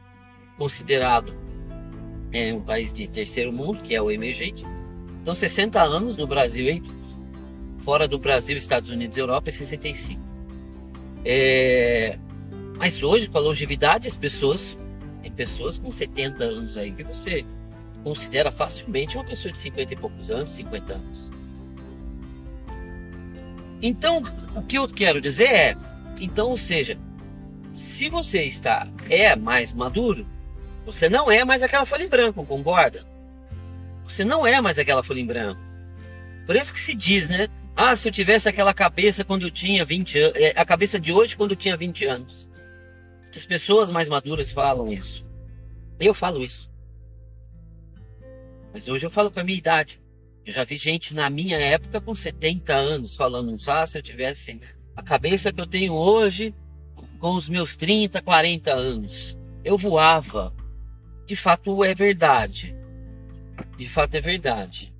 considerado 0.57 1.35
é, 2.31 2.53
um 2.53 2.61
país 2.61 2.91
de 2.93 3.07
terceiro 3.07 3.51
mundo, 3.51 3.81
que 3.81 3.93
é 3.93 4.01
o 4.01 4.09
emergente. 4.09 4.65
Então, 5.21 5.35
60 5.35 5.81
anos 5.81 6.17
no 6.17 6.25
Brasil 6.25 6.67
idoso. 6.67 7.01
Fora 7.79 8.07
do 8.07 8.19
Brasil, 8.19 8.57
Estados 8.57 8.89
Unidos 8.89 9.17
e 9.17 9.19
Europa 9.19 9.49
é 9.49 9.51
65. 9.51 10.21
É... 11.25 12.17
Mas 12.77 13.03
hoje, 13.03 13.27
com 13.27 13.37
a 13.37 13.41
longevidade, 13.41 14.07
as 14.07 14.15
pessoas, 14.15 14.77
tem 15.21 15.31
pessoas 15.31 15.77
com 15.77 15.91
70 15.91 16.43
anos 16.43 16.77
aí 16.77 16.91
que 16.91 17.03
você 17.03 17.45
considera 18.03 18.51
facilmente 18.51 19.17
uma 19.17 19.23
pessoa 19.23 19.51
de 19.51 19.59
50 19.59 19.93
e 19.93 19.97
poucos 19.97 20.31
anos, 20.31 20.53
50 20.53 20.93
anos. 20.93 21.31
Então, 23.81 24.23
o 24.55 24.61
que 24.61 24.77
eu 24.77 24.87
quero 24.87 25.19
dizer 25.19 25.49
é, 25.49 25.77
então, 26.19 26.49
ou 26.49 26.57
seja, 26.57 26.99
se 27.71 28.09
você 28.09 28.43
está 28.43 28.87
é 29.09 29.35
mais 29.35 29.73
maduro, 29.73 30.27
você 30.85 31.09
não 31.09 31.31
é 31.31 31.43
mais 31.45 31.63
aquela 31.63 31.85
folha 31.85 32.03
em 32.03 32.07
branco, 32.07 32.45
concorda? 32.45 33.05
Você 34.03 34.25
não 34.25 34.45
é 34.45 34.59
mais 34.59 34.79
aquela 34.79 35.03
folha 35.03 35.19
em 35.19 35.25
branco. 35.25 35.61
Por 36.45 36.55
isso 36.55 36.73
que 36.73 36.79
se 36.79 36.95
diz, 36.95 37.29
né? 37.29 37.47
Ah, 37.75 37.95
se 37.95 38.07
eu 38.07 38.11
tivesse 38.11 38.49
aquela 38.49 38.73
cabeça 38.73 39.23
quando 39.23 39.43
eu 39.43 39.51
tinha 39.51 39.85
20 39.85 40.19
anos, 40.19 40.35
é, 40.37 40.53
a 40.55 40.65
cabeça 40.65 40.99
de 40.99 41.13
hoje 41.13 41.35
quando 41.35 41.51
eu 41.51 41.57
tinha 41.57 41.77
20 41.77 42.05
anos. 42.05 42.49
As 43.33 43.45
pessoas 43.45 43.91
mais 43.91 44.09
maduras 44.09 44.51
falam 44.51 44.91
isso. 44.91 45.23
Eu 45.99 46.13
falo 46.13 46.43
isso. 46.43 46.69
Mas 48.73 48.89
hoje 48.89 49.05
eu 49.05 49.09
falo 49.09 49.31
com 49.31 49.39
a 49.39 49.43
minha 49.43 49.57
idade. 49.57 50.01
Eu 50.45 50.51
já 50.51 50.63
vi 50.63 50.77
gente 50.77 51.13
na 51.13 51.29
minha 51.29 51.57
época 51.57 52.01
com 52.01 52.13
70 52.13 52.73
anos 52.73 53.15
falando, 53.15 53.55
ah, 53.67 53.87
se 53.87 53.97
eu 53.97 54.01
tivesse 54.01 54.59
a 54.95 55.01
cabeça 55.01 55.53
que 55.53 55.61
eu 55.61 55.67
tenho 55.67 55.93
hoje, 55.93 56.53
com 57.19 57.35
os 57.35 57.47
meus 57.47 57.75
30, 57.75 58.21
40 58.21 58.73
anos. 58.73 59.37
Eu 59.63 59.77
voava. 59.77 60.53
De 61.31 61.37
fato 61.37 61.81
é 61.85 61.95
verdade. 61.95 62.75
De 63.77 63.87
fato 63.87 64.15
é 64.15 64.19
verdade. 64.19 64.93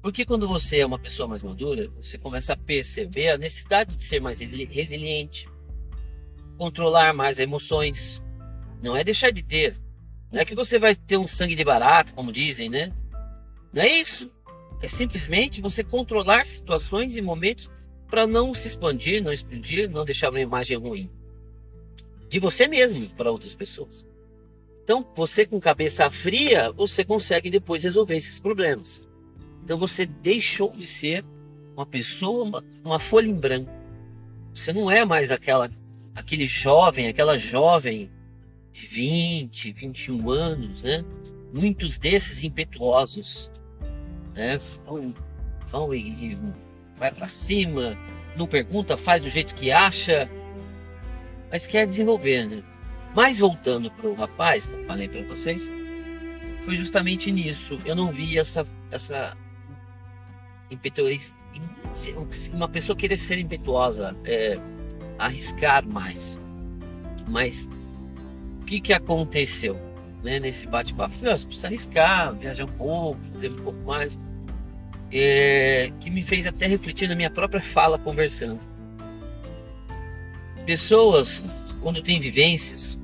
Porque 0.00 0.24
quando 0.24 0.46
você 0.46 0.78
é 0.78 0.86
uma 0.86 0.96
pessoa 0.96 1.26
mais 1.26 1.42
madura, 1.42 1.90
você 2.00 2.16
começa 2.16 2.52
a 2.52 2.56
perceber 2.56 3.30
a 3.30 3.36
necessidade 3.36 3.96
de 3.96 4.04
ser 4.04 4.20
mais 4.20 4.38
resiliente, 4.38 5.48
controlar 6.56 7.12
mais 7.12 7.40
emoções. 7.40 8.22
Não 8.80 8.96
é 8.96 9.02
deixar 9.02 9.32
de 9.32 9.42
ter. 9.42 9.74
Não 10.30 10.38
é 10.38 10.44
que 10.44 10.54
você 10.54 10.78
vai 10.78 10.94
ter 10.94 11.16
um 11.16 11.26
sangue 11.26 11.56
de 11.56 11.64
barata, 11.64 12.12
como 12.12 12.30
dizem, 12.30 12.68
né? 12.68 12.92
Não 13.72 13.82
é 13.82 13.88
isso. 13.88 14.30
É 14.80 14.86
simplesmente 14.86 15.60
você 15.60 15.82
controlar 15.82 16.46
situações 16.46 17.16
e 17.16 17.20
momentos 17.20 17.68
para 18.06 18.24
não 18.24 18.54
se 18.54 18.68
expandir, 18.68 19.20
não 19.20 19.32
explodir, 19.32 19.90
não 19.90 20.04
deixar 20.04 20.30
uma 20.30 20.38
imagem 20.38 20.78
ruim 20.78 21.10
de 22.28 22.38
você 22.38 22.68
mesmo 22.68 23.04
para 23.16 23.32
outras 23.32 23.56
pessoas. 23.56 24.11
Então, 24.82 25.06
você 25.14 25.46
com 25.46 25.60
cabeça 25.60 26.10
fria, 26.10 26.72
você 26.72 27.04
consegue 27.04 27.48
depois 27.50 27.84
resolver 27.84 28.16
esses 28.16 28.40
problemas. 28.40 29.02
Então, 29.62 29.78
você 29.78 30.04
deixou 30.04 30.72
de 30.72 30.86
ser 30.86 31.24
uma 31.76 31.86
pessoa, 31.86 32.44
uma, 32.44 32.64
uma 32.84 32.98
folha 32.98 33.28
em 33.28 33.34
branco. 33.34 33.70
Você 34.52 34.72
não 34.72 34.90
é 34.90 35.04
mais 35.04 35.30
aquela, 35.30 35.70
aquele 36.14 36.46
jovem, 36.46 37.06
aquela 37.06 37.38
jovem 37.38 38.10
de 38.72 38.86
20, 38.86 39.72
21 39.72 40.30
anos, 40.30 40.82
né? 40.82 41.04
Muitos 41.52 41.96
desses 41.96 42.42
impetuosos, 42.42 43.50
né? 44.34 44.58
Vão, 44.84 45.14
vão 45.68 45.94
e, 45.94 46.32
e 46.32 46.38
vai 46.98 47.12
para 47.12 47.28
cima, 47.28 47.96
não 48.36 48.46
pergunta, 48.46 48.96
faz 48.96 49.22
do 49.22 49.30
jeito 49.30 49.54
que 49.54 49.70
acha, 49.70 50.28
mas 51.50 51.66
quer 51.66 51.86
desenvolver, 51.86 52.48
né? 52.48 52.62
Mas 53.14 53.38
voltando 53.38 53.90
para 53.90 54.08
o 54.08 54.14
rapaz, 54.14 54.66
que 54.66 54.72
eu 54.72 54.84
falei 54.84 55.08
para 55.08 55.22
vocês, 55.22 55.70
foi 56.62 56.76
justamente 56.76 57.30
nisso. 57.30 57.80
Eu 57.84 57.94
não 57.94 58.10
vi 58.12 58.38
essa 58.38 58.66
essa 58.90 59.36
uma 62.54 62.68
pessoa 62.68 62.96
querer 62.96 63.18
ser 63.18 63.38
impetuosa, 63.38 64.16
é, 64.24 64.58
arriscar 65.18 65.86
mais. 65.86 66.40
Mas 67.28 67.68
o 68.60 68.64
que 68.64 68.80
que 68.80 68.92
aconteceu, 68.92 69.78
né, 70.22 70.40
nesse 70.40 70.66
bate-papo? 70.66 71.14
Você 71.14 71.46
precisa 71.46 71.66
arriscar, 71.66 72.34
viajar 72.34 72.64
um 72.64 72.72
pouco, 72.72 73.20
fazer 73.32 73.52
um 73.52 73.56
pouco 73.56 73.80
mais. 73.80 74.18
É, 75.14 75.92
que 76.00 76.10
me 76.10 76.22
fez 76.22 76.46
até 76.46 76.66
refletir 76.66 77.06
na 77.06 77.14
minha 77.14 77.30
própria 77.30 77.60
fala 77.60 77.98
conversando. 77.98 78.60
Pessoas, 80.64 81.44
quando 81.82 82.02
têm 82.02 82.18
vivências, 82.18 82.98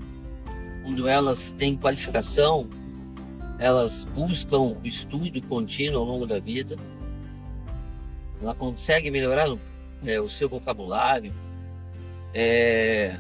quando 0.88 1.06
elas 1.06 1.52
têm 1.52 1.76
qualificação, 1.76 2.66
elas 3.58 4.04
buscam 4.04 4.74
estudo 4.82 5.42
contínuo 5.42 5.98
ao 6.00 6.04
longo 6.06 6.26
da 6.26 6.38
vida, 6.38 6.76
ela 8.40 8.54
consegue 8.54 9.10
melhorar 9.10 9.46
é, 10.06 10.18
o 10.18 10.30
seu 10.30 10.48
vocabulário, 10.48 11.34
é, 12.32 13.14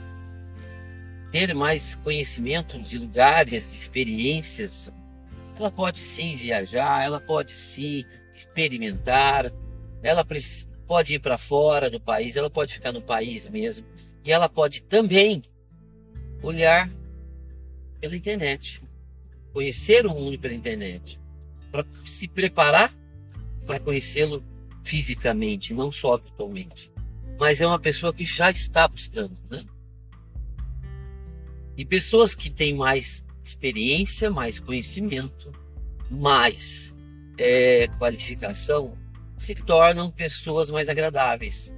ter 1.30 1.54
mais 1.54 1.94
conhecimento 1.96 2.78
de 2.78 2.96
lugares, 2.96 3.70
de 3.70 3.76
experiências. 3.76 4.90
Ela 5.58 5.70
pode 5.70 5.98
sim 5.98 6.34
viajar, 6.36 7.04
ela 7.04 7.20
pode 7.20 7.52
sim 7.52 8.02
experimentar, 8.34 9.52
ela 10.02 10.24
pode 10.86 11.14
ir 11.14 11.18
para 11.18 11.36
fora 11.36 11.90
do 11.90 12.00
país, 12.00 12.34
ela 12.34 12.48
pode 12.48 12.72
ficar 12.72 12.92
no 12.92 13.02
país 13.02 13.46
mesmo, 13.46 13.86
e 14.24 14.32
ela 14.32 14.48
pode 14.48 14.82
também 14.84 15.42
olhar 16.42 16.88
pela 18.00 18.16
internet, 18.16 18.80
conhecer 19.52 20.06
o 20.06 20.14
mundo 20.14 20.38
pela 20.38 20.54
internet, 20.54 21.20
para 21.70 21.84
se 22.04 22.28
preparar 22.28 22.92
para 23.66 23.78
conhecê-lo 23.78 24.42
fisicamente, 24.82 25.74
não 25.74 25.92
só 25.92 26.16
virtualmente. 26.16 26.90
Mas 27.38 27.60
é 27.60 27.66
uma 27.66 27.78
pessoa 27.78 28.12
que 28.12 28.24
já 28.24 28.50
está 28.50 28.88
buscando, 28.88 29.36
né? 29.50 29.62
E 31.76 31.84
pessoas 31.84 32.34
que 32.34 32.50
têm 32.50 32.74
mais 32.74 33.22
experiência, 33.44 34.30
mais 34.30 34.58
conhecimento, 34.58 35.52
mais 36.10 36.96
é, 37.36 37.86
qualificação, 37.98 38.96
se 39.36 39.54
tornam 39.54 40.10
pessoas 40.10 40.70
mais 40.70 40.88
agradáveis. 40.88 41.72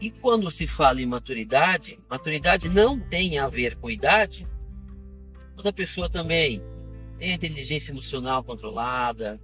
E 0.00 0.10
quando 0.10 0.50
se 0.50 0.66
fala 0.66 1.00
em 1.00 1.06
maturidade, 1.06 1.98
maturidade 2.08 2.68
não 2.68 2.98
tem 2.98 3.38
a 3.38 3.46
ver 3.48 3.76
com 3.76 3.90
idade, 3.90 4.46
Outra 5.60 5.74
pessoa 5.74 6.08
também 6.08 6.62
tem 7.18 7.32
a 7.32 7.34
inteligência 7.34 7.92
emocional 7.92 8.42
controlada, 8.42 9.38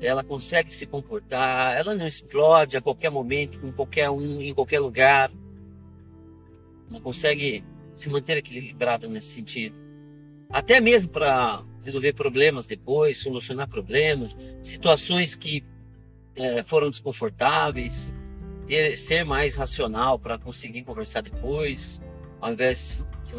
ela 0.00 0.22
consegue 0.22 0.72
se 0.72 0.86
comportar, 0.86 1.76
ela 1.76 1.96
não 1.96 2.06
explode 2.06 2.76
a 2.76 2.80
qualquer 2.80 3.10
momento, 3.10 3.58
com 3.58 3.72
qualquer 3.72 4.08
um, 4.08 4.40
em 4.40 4.54
qualquer 4.54 4.78
lugar. 4.78 5.32
Ela 6.88 7.00
consegue 7.00 7.64
se 7.92 8.08
manter 8.08 8.36
equilibrada 8.36 9.08
nesse 9.08 9.32
sentido. 9.32 9.74
Até 10.48 10.80
mesmo 10.80 11.10
para 11.10 11.60
resolver 11.82 12.12
problemas 12.12 12.68
depois, 12.68 13.18
solucionar 13.18 13.68
problemas, 13.68 14.36
situações 14.62 15.34
que 15.34 15.64
é, 16.36 16.62
foram 16.62 16.88
desconfortáveis, 16.88 18.12
ter, 18.64 18.96
ser 18.96 19.24
mais 19.24 19.56
racional 19.56 20.20
para 20.20 20.38
conseguir 20.38 20.84
conversar 20.84 21.20
depois, 21.20 22.00
ao 22.40 22.52
invés 22.52 23.04
de 23.24 23.34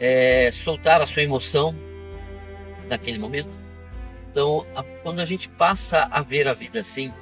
é, 0.00 0.50
soltar 0.50 1.02
a 1.02 1.06
sua 1.06 1.22
emoção 1.22 1.74
naquele 2.88 3.18
momento. 3.18 3.50
Então, 4.30 4.66
a, 4.74 4.82
quando 5.02 5.20
a 5.20 5.24
gente 5.24 5.48
passa 5.50 6.08
a 6.10 6.22
ver 6.22 6.48
a 6.48 6.54
vida 6.54 6.80
assim, 6.80 7.12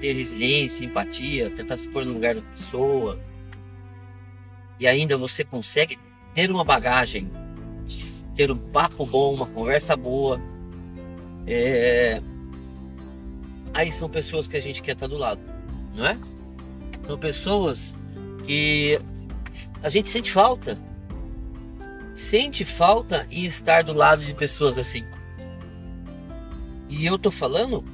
ter 0.00 0.14
resiliência, 0.14 0.84
empatia, 0.84 1.50
tentar 1.50 1.76
se 1.76 1.88
pôr 1.88 2.04
no 2.04 2.14
lugar 2.14 2.34
da 2.34 2.42
pessoa, 2.42 3.20
e 4.80 4.86
ainda 4.86 5.16
você 5.16 5.44
consegue 5.44 5.98
ter 6.34 6.50
uma 6.50 6.64
bagagem, 6.64 7.30
ter 8.34 8.50
um 8.50 8.56
papo 8.56 9.04
bom, 9.04 9.34
uma 9.34 9.46
conversa 9.46 9.94
boa, 9.94 10.40
é... 11.46 12.22
aí 13.74 13.92
são 13.92 14.08
pessoas 14.08 14.48
que 14.48 14.56
a 14.56 14.60
gente 14.60 14.82
quer 14.82 14.92
estar 14.92 15.06
do 15.08 15.18
lado, 15.18 15.40
não 15.94 16.06
é? 16.06 16.18
São 17.06 17.18
pessoas 17.18 17.94
que 18.46 18.98
a 19.82 19.88
gente 19.88 20.08
sente 20.08 20.30
falta 20.30 20.78
sente 22.14 22.64
falta 22.64 23.26
em 23.30 23.44
estar 23.44 23.82
do 23.82 23.92
lado 23.92 24.24
de 24.24 24.34
pessoas 24.34 24.78
assim. 24.78 25.04
E 26.88 27.06
eu 27.06 27.18
tô 27.18 27.30
falando 27.30 27.84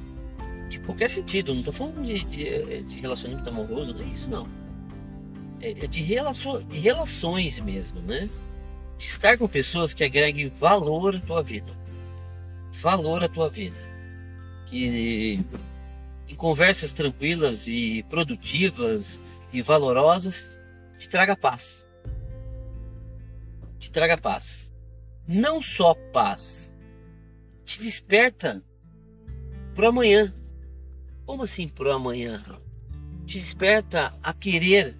de 0.69 0.79
qualquer 0.81 1.09
sentido, 1.09 1.53
não 1.53 1.63
tô 1.63 1.71
falando 1.71 2.03
de, 2.03 2.23
de, 2.25 2.83
de 2.83 2.99
relacionamento 2.99 3.49
amoroso, 3.49 3.93
não 3.93 4.01
é 4.01 4.07
isso 4.07 4.29
não. 4.29 4.47
É, 5.61 5.71
é 5.71 5.87
de, 5.87 6.01
relaço, 6.01 6.63
de 6.65 6.79
relações 6.79 7.59
mesmo, 7.59 8.01
né? 8.01 8.29
De 8.97 9.05
estar 9.05 9.37
com 9.37 9.47
pessoas 9.47 9.93
que 9.93 10.03
agreguem 10.03 10.49
valor 10.49 11.15
à 11.15 11.21
tua 11.21 11.41
vida. 11.41 11.71
Valor 12.73 13.23
à 13.23 13.29
tua 13.29 13.49
vida. 13.49 13.77
Que 14.65 15.43
em 16.27 16.35
conversas 16.35 16.93
tranquilas 16.93 17.67
e 17.67 18.03
produtivas 18.09 19.19
e 19.51 19.61
valorosas 19.61 20.59
te 20.99 21.09
traga 21.09 21.35
paz 21.35 21.88
te 23.89 23.91
traga 23.91 24.17
paz. 24.17 24.71
Não 25.27 25.61
só 25.61 25.95
paz, 26.13 26.75
te 27.65 27.81
desperta 27.81 28.63
para 29.73 29.89
amanhã. 29.89 30.31
Como 31.25 31.43
assim 31.43 31.67
para 31.67 31.95
amanhã? 31.95 32.43
Te 33.25 33.39
desperta 33.39 34.13
a 34.21 34.31
querer 34.31 34.95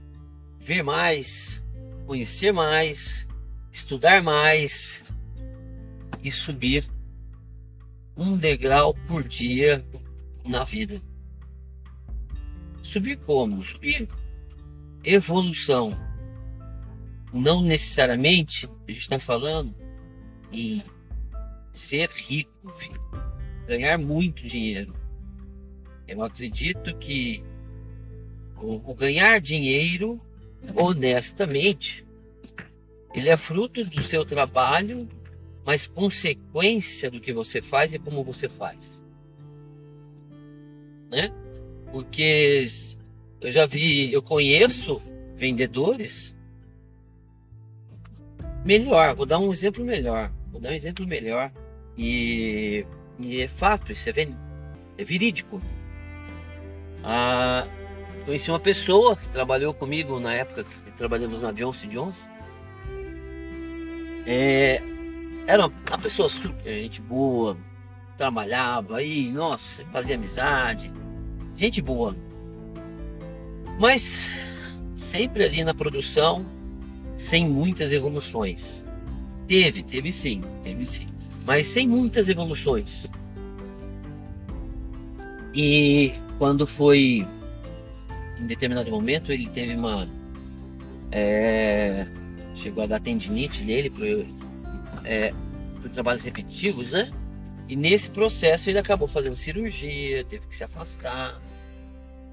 ver 0.60 0.84
mais, 0.84 1.64
conhecer 2.08 2.52
mais, 2.52 3.28
estudar 3.72 4.24
mais 4.24 5.04
e 6.24 6.32
subir 6.32 6.90
um 8.18 8.36
degrau 8.36 8.94
por 9.08 9.24
dia 9.24 9.84
na 10.44 10.64
vida. 10.64 11.00
Subir 12.82 13.18
como? 13.18 13.62
Subir 13.62 14.08
evolução 15.04 16.09
não 17.34 17.62
necessariamente 17.62 18.66
a 18.66 18.92
gente 18.92 19.02
está 19.02 19.20
falando 19.20 19.76
em 20.52 20.84
ser 21.72 22.10
rico, 22.10 22.70
filho, 22.72 23.02
ganhar 23.68 23.98
muito 23.98 24.46
dinheiro. 24.46 24.94
Eu 26.08 26.24
acredito 26.24 26.96
que 26.98 27.44
o, 28.58 28.94
ganhar 28.94 29.40
dinheiro 29.40 30.20
honestamente 30.76 32.06
ele 33.14 33.30
é 33.30 33.38
fruto 33.38 33.84
do 33.84 34.04
seu 34.04 34.26
trabalho, 34.26 35.08
mas 35.66 35.88
consequência 35.88 37.10
do 37.10 37.20
que 37.20 37.34
você 37.34 37.62
faz 37.62 37.94
e 37.94 38.00
como 38.00 38.24
você 38.24 38.48
faz. 38.48 39.04
Né? 41.10 41.32
Porque 41.92 42.68
eu 43.42 43.52
já 43.52 43.66
vi, 43.66 44.14
eu 44.14 44.22
conheço 44.22 45.02
vendedores 45.36 46.36
melhor, 48.70 49.16
vou 49.16 49.26
dar 49.26 49.40
um 49.40 49.52
exemplo 49.52 49.84
melhor. 49.84 50.32
Vou 50.52 50.62
dar 50.62 50.70
um 50.70 50.74
exemplo 50.74 51.08
melhor. 51.08 51.52
E, 51.98 52.86
e 53.20 53.42
é 53.42 53.48
fato, 53.48 53.92
isso 53.92 54.08
é, 54.10 54.28
é 54.96 55.04
verídico. 55.04 55.60
Ah, 57.04 57.64
conheci 58.26 58.52
uma 58.52 58.60
pessoa 58.60 59.16
que 59.16 59.28
trabalhou 59.30 59.74
comigo 59.74 60.20
na 60.20 60.36
época 60.36 60.64
que 60.64 60.92
trabalhamos 60.92 61.42
na 61.42 61.52
Johnson 61.52 61.88
Johnson. 61.88 62.30
É, 64.28 64.80
era 65.48 65.66
uma, 65.66 65.98
pessoa 65.98 66.30
super 66.30 66.78
gente 66.78 67.02
boa, 67.02 67.58
trabalhava 68.18 68.98
aí, 68.98 69.32
nossa, 69.32 69.84
fazia 69.86 70.16
amizade, 70.16 70.94
gente 71.56 71.82
boa. 71.82 72.16
Mas 73.80 74.32
sempre 74.94 75.44
ali 75.44 75.64
na 75.64 75.74
produção, 75.74 76.46
sem 77.20 77.50
muitas 77.50 77.92
evoluções. 77.92 78.86
Teve, 79.46 79.84
teve 79.84 80.10
sim, 80.10 80.42
teve 80.64 80.86
sim. 80.86 81.06
Mas 81.46 81.68
sem 81.68 81.86
muitas 81.86 82.30
evoluções. 82.30 83.08
E 85.54 86.14
quando 86.38 86.66
foi 86.66 87.28
em 88.40 88.48
determinado 88.48 88.90
momento 88.90 89.34
ele 89.34 89.48
teve 89.50 89.76
uma 89.76 90.08
é, 91.12 92.08
chegou 92.56 92.86
a 92.86 92.88
dar 92.88 93.02
tendinite 93.02 93.64
nele 93.64 93.90
por, 93.90 94.06
é, 95.04 95.34
por 95.82 95.90
trabalhos 95.90 96.24
repetitivos, 96.24 96.94
né? 96.94 97.12
E 97.68 97.76
nesse 97.76 98.10
processo 98.12 98.70
ele 98.70 98.80
acabou 98.80 99.10
fazendo 99.10 99.36
cirurgia, 99.36 100.24
teve 100.24 100.48
que 100.48 100.56
se 100.56 100.64
afastar 100.64 101.38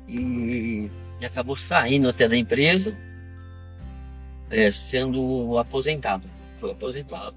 e, 0.07 0.89
e 1.21 1.27
acabou 1.27 1.57
saindo 1.57 2.09
até 2.09 2.29
da 2.29 2.37
empresa, 2.37 2.97
é, 4.51 4.71
sendo 4.71 5.59
aposentado. 5.59 6.29
Foi 6.57 6.71
aposentado. 6.71 7.37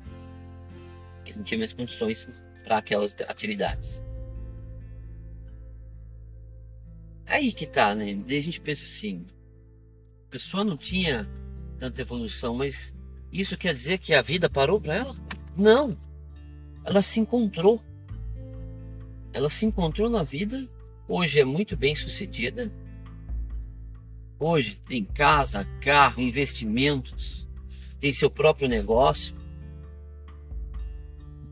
Ele 1.26 1.38
não 1.38 1.44
tinha 1.44 1.58
mais 1.58 1.74
condições 1.74 2.28
para 2.64 2.78
aquelas 2.78 3.16
atividades. 3.28 4.04
Aí 7.28 7.52
que 7.52 7.68
tá, 7.68 7.94
né? 7.94 8.14
Daí 8.28 8.38
a 8.38 8.42
gente 8.42 8.60
pensa 8.60 8.84
assim: 8.84 9.26
a 10.28 10.30
pessoa 10.30 10.64
não 10.64 10.76
tinha 10.76 11.30
tanta 11.78 12.02
evolução, 12.02 12.56
mas 12.56 12.94
isso 13.32 13.58
quer 13.58 13.74
dizer 13.74 14.00
que 14.00 14.14
a 14.14 14.22
vida 14.22 14.50
parou 14.50 14.82
para 14.82 14.96
ela? 14.96 15.16
Não. 15.56 15.96
Ela 16.84 17.02
se 17.02 17.20
encontrou. 17.20 17.84
Ela 19.32 19.50
se 19.50 19.66
encontrou 19.66 20.10
na 20.10 20.24
vida. 20.24 20.68
Hoje 21.08 21.40
é 21.40 21.46
muito 21.46 21.78
bem 21.78 21.96
sucedida. 21.96 22.72
Hoje 24.40 24.76
tem 24.88 25.04
casa, 25.04 25.66
carro, 25.82 26.22
investimentos, 26.22 27.48
tem 28.00 28.14
seu 28.14 28.30
próprio 28.30 28.70
negócio. 28.70 29.38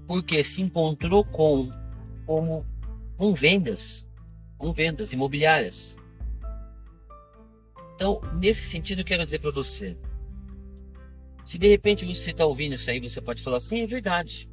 Porque 0.08 0.43
se 0.43 0.62
encontrou 0.62 1.26
com 1.26 1.69
como 2.26 2.65
com 3.17 3.34
vendas 3.34 4.08
com 4.58 4.73
vendas 4.73 5.13
imobiliárias. 5.13 5.95
Então, 7.95 8.21
nesse 8.36 8.65
sentido, 8.65 9.02
eu 9.02 9.06
quero 9.06 9.26
dizer 9.26 9.39
para 9.39 9.52
você: 9.52 9.97
se 11.43 11.58
de 11.58 11.67
repente 11.67 12.06
você 12.06 12.32
está 12.32 12.45
ouvindo 12.45 12.76
isso 12.76 12.89
aí, 12.89 13.00
você 13.00 13.21
pode 13.21 13.43
falar 13.43 13.58
assim: 13.58 13.82
é 13.82 13.88
verdade. 13.88 14.50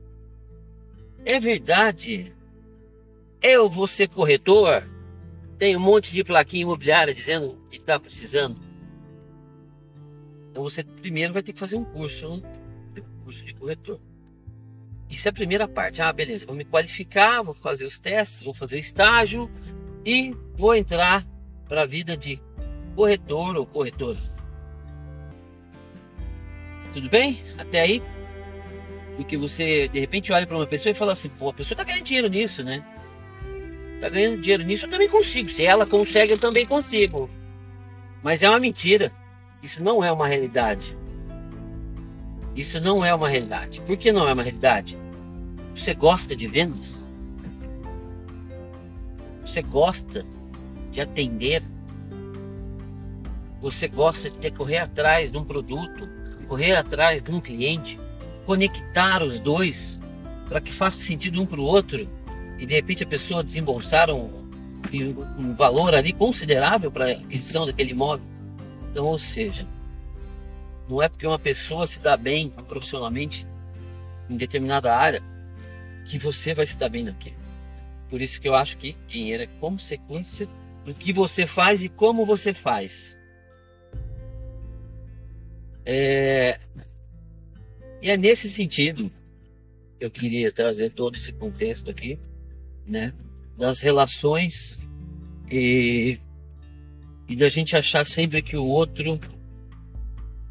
É 1.25 1.41
verdade. 1.41 2.35
Eu 3.43 3.69
vou 3.69 3.87
ser 3.87 4.09
corretor. 4.09 4.83
Tem 5.65 5.75
um 5.75 5.81
monte 5.81 6.13
de 6.13 6.23
plaquinha 6.23 6.61
imobiliária 6.61 7.15
dizendo 7.15 7.59
que 7.71 7.79
está 7.79 7.99
precisando. 7.99 8.61
Então 10.51 10.63
você 10.63 10.85
primeiro 10.85 11.33
vai 11.33 11.43
ter 11.43 11.55
que 11.55 11.59
fazer 11.59 11.79
um 11.79 11.85
curso, 11.85 12.29
né? 12.29 12.43
Um 12.99 13.25
curso 13.25 13.43
de 13.47 13.55
corretor. 13.55 13.99
Isso 15.09 15.27
é 15.27 15.31
a 15.31 15.33
primeira 15.33 15.67
parte. 15.67 16.03
Ah, 16.03 16.13
beleza, 16.13 16.45
vou 16.45 16.55
me 16.55 16.67
qualificar, 16.67 17.41
vou 17.41 17.55
fazer 17.55 17.87
os 17.87 17.99
testes, 17.99 18.43
vou 18.43 18.53
fazer 18.53 18.77
o 18.77 18.79
estágio, 18.79 19.51
e 20.05 20.37
vou 20.55 20.75
entrar 20.75 21.27
para 21.67 21.81
a 21.81 21.87
vida 21.87 22.15
de 22.15 22.39
corretor 22.95 23.57
ou 23.57 23.65
corretora. 23.65 24.19
Tudo 26.93 27.09
bem? 27.09 27.43
Até 27.57 27.81
aí? 27.81 28.03
Porque 29.17 29.39
você 29.39 29.89
de 29.89 29.99
repente 29.99 30.31
olha 30.31 30.47
para 30.47 30.59
uma 30.59 30.67
pessoa 30.67 30.91
e 30.91 30.95
fala 30.95 31.13
assim: 31.13 31.31
pô, 31.31 31.49
a 31.49 31.55
pessoa 31.55 31.75
está 31.75 31.85
ganhando 31.85 32.05
dinheiro 32.05 32.29
nisso, 32.29 32.63
né? 32.63 32.85
Está 33.95 34.09
ganhando 34.09 34.41
dinheiro 34.41 34.63
nisso, 34.65 34.87
eu 34.87 34.91
também 34.91 35.09
consigo. 35.09 35.49
Se 35.49 35.65
ela 35.65 35.87
consegue, 35.87 36.33
eu 36.33 36.39
também 36.39 36.67
consigo. 36.67 37.29
Mas 38.23 38.43
é 38.43 38.49
uma 38.49 38.61
mentira. 38.61 39.13
Isso 39.63 39.83
não 39.83 40.05
é 40.05 40.13
uma 40.13 40.27
realidade. 40.27 40.97
Isso 42.55 42.81
não 42.81 43.05
é 43.05 43.15
uma 43.15 43.29
realidade. 43.29 43.81
Por 43.81 43.97
que 43.97 44.13
não 44.13 44.29
é 44.29 44.33
uma 44.33 44.43
realidade? 44.43 44.97
Você 45.75 45.95
gosta 45.95 46.37
de 46.37 46.47
vendas? 46.47 47.09
Você 49.45 49.61
gosta 49.63 50.25
de 50.91 51.01
atender? 51.01 51.63
Você 53.61 53.89
gosta 53.89 54.31
de 54.31 54.39
ter 54.39 54.53
correr 54.53 54.79
atrás 54.79 55.31
de 55.31 55.39
um 55.39 55.45
produto, 55.45 56.09
correr 56.47 56.77
atrás 56.77 57.23
de 57.23 57.31
um 57.31 57.41
cliente, 57.41 57.99
conectar 58.47 59.23
os 59.23 59.41
dois 59.41 59.99
para 60.49 60.61
que 60.61 60.71
faça 60.71 60.99
sentido 60.99 61.41
um 61.43 61.47
para 61.47 61.61
o 61.61 61.65
outro 61.65 62.09
e 62.59 62.67
de 62.67 62.75
repente 62.75 63.05
a 63.05 63.07
pessoa 63.07 63.45
desembolsar 63.45 64.11
um, 64.11 64.31
um 65.39 65.55
valor 65.55 65.95
ali 65.95 66.13
considerável 66.13 66.91
para 66.91 67.07
a 67.07 67.13
aquisição 67.13 67.67
daquele 67.67 67.91
imóvel. 67.91 68.25
Então, 68.91 69.07
ou 69.07 69.19
seja, 69.19 69.67
não 70.89 71.03
é 71.03 71.09
porque 71.09 71.27
uma 71.27 71.39
pessoa 71.39 71.87
se 71.87 72.01
dá 72.01 72.17
bem 72.17 72.51
profissionalmente 72.69 73.47
em 74.29 74.37
determinada 74.37 74.95
área 74.95 75.21
que 76.07 76.19
você 76.19 76.55
vai 76.55 76.67
se 76.67 76.79
dar 76.79 76.89
bem 76.89 77.05
naquilo. 77.05 77.37
Por 78.09 78.21
isso 78.21 78.41
que 78.41 78.49
eu 78.49 78.55
acho 78.55 78.77
que 78.77 78.97
dinheiro 79.09 79.43
é 79.43 79.47
consequência 79.47 80.49
do 80.85 80.95
que 80.95 81.13
você 81.13 81.47
faz 81.47 81.83
e 81.83 81.89
como 81.89 82.27
você 82.27 82.53
faz. 82.53 83.19
É... 85.85 86.59
E 88.01 88.11
é 88.11 88.17
nesse 88.17 88.49
sentido 88.49 89.11
que 89.99 90.05
eu 90.05 90.11
queria 90.11 90.53
trazer 90.53 90.91
todo 90.91 91.17
esse 91.17 91.33
contexto 91.33 91.91
aqui, 91.91 92.19
né? 92.87 93.13
Das 93.57 93.81
relações 93.81 94.79
e, 95.51 96.19
e 97.29 97.37
da 97.37 97.49
gente 97.49 97.77
achar 97.77 98.05
sempre 98.05 98.43
que 98.43 98.57
o 98.57 98.67
outro 98.67 99.19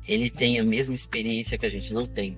ele 0.07 0.29
tem 0.29 0.59
a 0.59 0.63
mesma 0.63 0.95
experiência 0.95 1.57
que 1.57 1.65
a 1.65 1.69
gente 1.69 1.93
não 1.93 2.05
tem. 2.05 2.37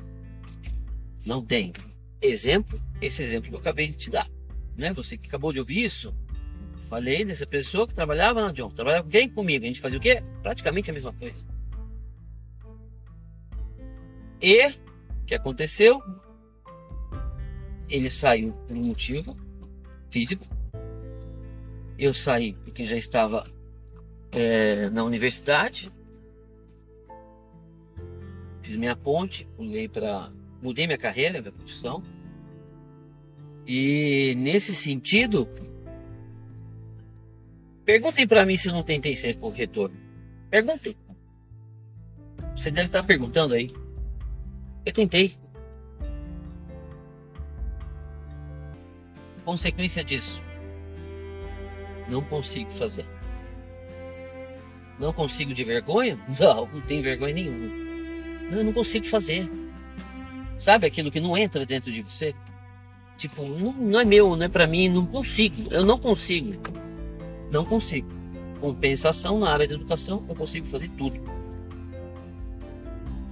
Não 1.26 1.44
tem. 1.44 1.74
Exemplo, 2.22 2.80
esse 3.02 3.22
exemplo 3.22 3.50
que 3.50 3.56
eu 3.56 3.60
acabei 3.60 3.88
de 3.88 3.96
te 3.96 4.10
dar 4.10 4.30
né? 4.78 4.94
Você 4.94 5.18
que 5.18 5.28
acabou 5.28 5.54
de 5.54 5.60
ouvir 5.60 5.84
isso, 5.84 6.14
falei 6.90 7.24
dessa 7.24 7.46
pessoa 7.46 7.88
que 7.88 7.94
trabalhava 7.94 8.42
na 8.42 8.52
John, 8.52 8.70
trabalhava 8.70 9.08
quem 9.10 9.30
comigo, 9.30 9.64
a 9.64 9.68
gente 9.68 9.82
fazia 9.82 9.98
o 9.98 10.02
quê? 10.02 10.22
Praticamente 10.44 10.90
a 10.90 10.94
mesma 10.94 11.14
coisa. 11.14 11.46
E 14.42 14.68
o 14.68 15.26
que 15.26 15.36
aconteceu? 15.36 16.02
Ele 17.90 18.10
saiu 18.10 18.52
por 18.68 18.76
um 18.76 18.84
motivo 18.84 19.38
físico. 20.16 20.46
Eu 22.00 22.14
saí 22.14 22.54
porque 22.64 22.86
já 22.86 22.96
estava 22.96 23.46
é, 24.32 24.90
na 24.90 25.04
universidade. 25.04 25.92
Fiz 28.62 28.76
minha 28.78 28.96
ponte, 28.96 29.46
pulei 29.58 29.88
para. 29.90 30.32
Mudei 30.62 30.88
minha 30.88 30.98
carreira, 30.98 31.42
minha 31.42 31.52
profissão 31.52 32.02
e 33.68 34.36
nesse 34.38 34.76
sentido, 34.76 35.50
perguntem 37.84 38.28
para 38.28 38.46
mim 38.46 38.56
se 38.58 38.70
eu 38.70 38.74
não 38.74 38.84
tentei 38.84 39.16
ser 39.16 39.36
corretor. 39.36 39.92
Perguntem. 40.50 40.96
Você 42.56 42.70
deve 42.70 42.88
estar 42.88 43.04
perguntando 43.04 43.56
aí. 43.56 43.70
Eu 44.86 44.94
tentei. 44.94 45.34
Consequência 49.46 50.04
disso, 50.04 50.42
não 52.10 52.22
consigo 52.22 52.72
fazer. 52.72 53.06
Não 55.00 55.14
consigo 55.14 55.54
de 55.54 55.64
vergonha? 55.64 56.20
Não, 56.40 56.68
não 56.68 56.82
tenho 56.82 57.04
vergonha 57.04 57.34
nenhuma. 57.34 57.68
Não, 58.50 58.58
eu 58.60 58.64
não 58.64 58.74
consigo 58.74 59.06
fazer. 59.06 59.50
Sabe 60.58 60.88
aquilo 60.88 61.12
que 61.12 61.20
não 61.20 61.38
entra 61.38 61.66
dentro 61.66 61.92
de 61.92 62.02
você? 62.02 62.34
Tipo, 63.18 63.44
não, 63.44 63.74
não 63.74 64.00
é 64.00 64.06
meu, 64.06 64.36
não 64.36 64.46
é 64.46 64.50
para 64.50 64.66
mim, 64.66 64.90
não 64.90 65.06
consigo. 65.06 65.72
Eu 65.72 65.86
não 65.86 65.98
consigo. 65.98 66.54
Não 67.52 67.66
consigo. 67.66 68.08
Compensação 68.60 69.40
na 69.40 69.52
área 69.52 69.68
de 69.68 69.74
educação, 69.74 70.24
eu 70.28 70.36
consigo 70.36 70.66
fazer 70.66 70.90
tudo. 70.90 71.20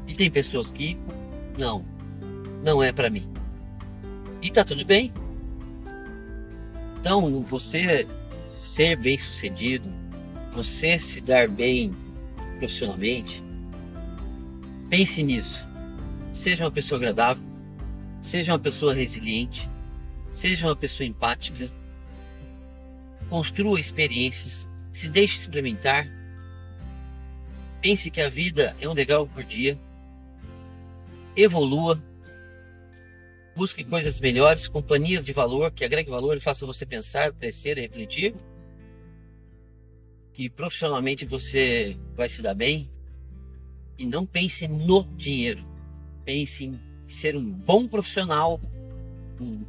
E 0.08 0.14
tem 0.14 0.30
pessoas 0.30 0.70
que 0.70 0.98
não, 1.58 1.84
não 2.64 2.84
é 2.84 2.92
para 2.92 3.10
mim. 3.10 3.28
E 4.42 4.52
tá 4.52 4.64
tudo 4.64 4.86
bem. 4.86 5.12
Então, 7.04 7.42
você 7.42 8.08
ser 8.34 8.96
bem 8.96 9.18
sucedido, 9.18 9.92
você 10.54 10.98
se 10.98 11.20
dar 11.20 11.50
bem 11.50 11.94
profissionalmente, 12.60 13.44
pense 14.90 15.22
nisso. 15.22 15.68
Seja 16.32 16.64
uma 16.64 16.72
pessoa 16.72 16.98
agradável, 16.98 17.44
seja 18.22 18.54
uma 18.54 18.60
pessoa 18.60 18.94
resiliente, 18.94 19.70
Seja 20.34 20.68
uma 20.68 20.76
pessoa 20.76 21.06
empática. 21.06 21.72
Construa 23.30 23.80
experiências. 23.80 24.68
Se 24.92 25.10
deixe 25.10 25.38
experimentar. 25.38 26.08
Pense 27.82 28.10
que 28.10 28.22
a 28.22 28.30
vida 28.30 28.76
é 28.80 28.90
um 28.90 28.96
degrau 28.96 29.28
por 29.28 29.44
dia. 29.44 29.80
Evolua. 31.36 32.02
Busque 33.56 33.84
coisas 33.84 34.20
melhores, 34.20 34.68
companhias 34.68 35.24
de 35.24 35.32
valor 35.32 35.72
que 35.72 35.86
agreguem 35.86 36.12
valor 36.12 36.36
e 36.36 36.40
façam 36.40 36.68
você 36.68 36.86
pensar, 36.86 37.32
crescer 37.34 37.78
e 37.78 37.82
refletir. 37.82 38.36
Que 40.34 40.50
profissionalmente 40.50 41.26
você 41.26 41.96
vai 42.16 42.28
se 42.28 42.42
dar 42.42 42.56
bem. 42.56 42.90
E 43.98 44.06
não 44.06 44.26
pense 44.26 44.68
no 44.68 45.04
dinheiro. 45.16 45.64
Pense 46.26 46.66
em 46.66 46.80
ser 47.06 47.36
um 47.36 47.52
bom 47.52 47.88
profissional, 47.88 48.60
um 49.40 49.64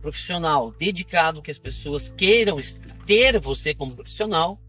profissional 0.00 0.70
dedicado, 0.72 1.42
que 1.42 1.50
as 1.50 1.58
pessoas 1.58 2.12
queiram 2.16 2.56
ter 3.06 3.38
você 3.40 3.74
como 3.74 3.94
profissional, 3.94 4.60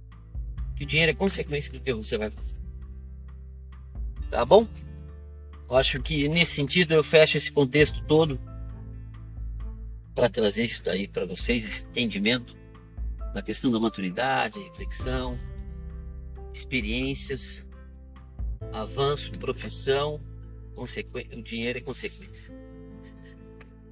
que 0.76 0.84
o 0.84 0.88
dinheiro 0.88 1.12
é 1.12 1.16
consequência 1.16 1.72
do 1.72 1.80
que 1.80 1.94
você 1.94 2.18
vai 2.18 2.32
fazer. 2.32 2.60
Tá 4.30 4.44
bom? 4.46 4.68
Acho 5.72 6.02
que 6.02 6.28
nesse 6.28 6.54
sentido 6.54 6.94
eu 6.94 7.04
fecho 7.04 7.38
esse 7.38 7.52
contexto 7.52 8.04
todo 8.04 8.40
para 10.14 10.30
trazer 10.30 10.66
isso 10.66 10.84
daí 10.84 11.08
para 11.08 11.26
vocês, 11.26 11.64
esse 11.64 11.86
entendimento 11.86 12.58
da 13.34 13.42
questão 13.42 13.72
da 13.72 13.80
maturidade, 13.80 14.60
reflexão, 14.60 15.40
experiências, 16.54 17.66
avanço, 18.74 19.32
profissão, 19.40 20.20
o 20.76 21.42
dinheiro 21.42 21.78
é 21.78 21.82
consequência. 21.82 22.54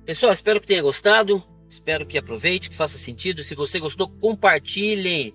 Pessoal, 0.04 0.34
espero 0.34 0.60
que 0.60 0.68
tenha 0.68 0.82
gostado, 0.82 1.42
espero 1.70 2.06
que 2.06 2.18
aproveite, 2.18 2.70
que 2.70 2.76
faça 2.76 2.98
sentido. 2.98 3.44
Se 3.44 3.56
você 3.56 3.80
gostou, 3.80 4.10
compartilhe, 4.10 5.34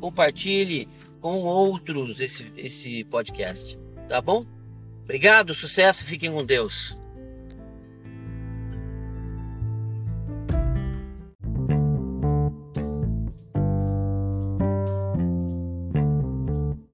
compartilhe 0.00 0.88
com 1.20 1.42
outros 1.42 2.20
esse, 2.20 2.52
esse 2.56 3.04
podcast, 3.04 3.78
tá 4.08 4.20
bom? 4.20 4.44
Obrigado, 5.04 5.54
sucesso, 5.54 6.04
fiquem 6.04 6.32
com 6.32 6.44
Deus. 6.44 6.96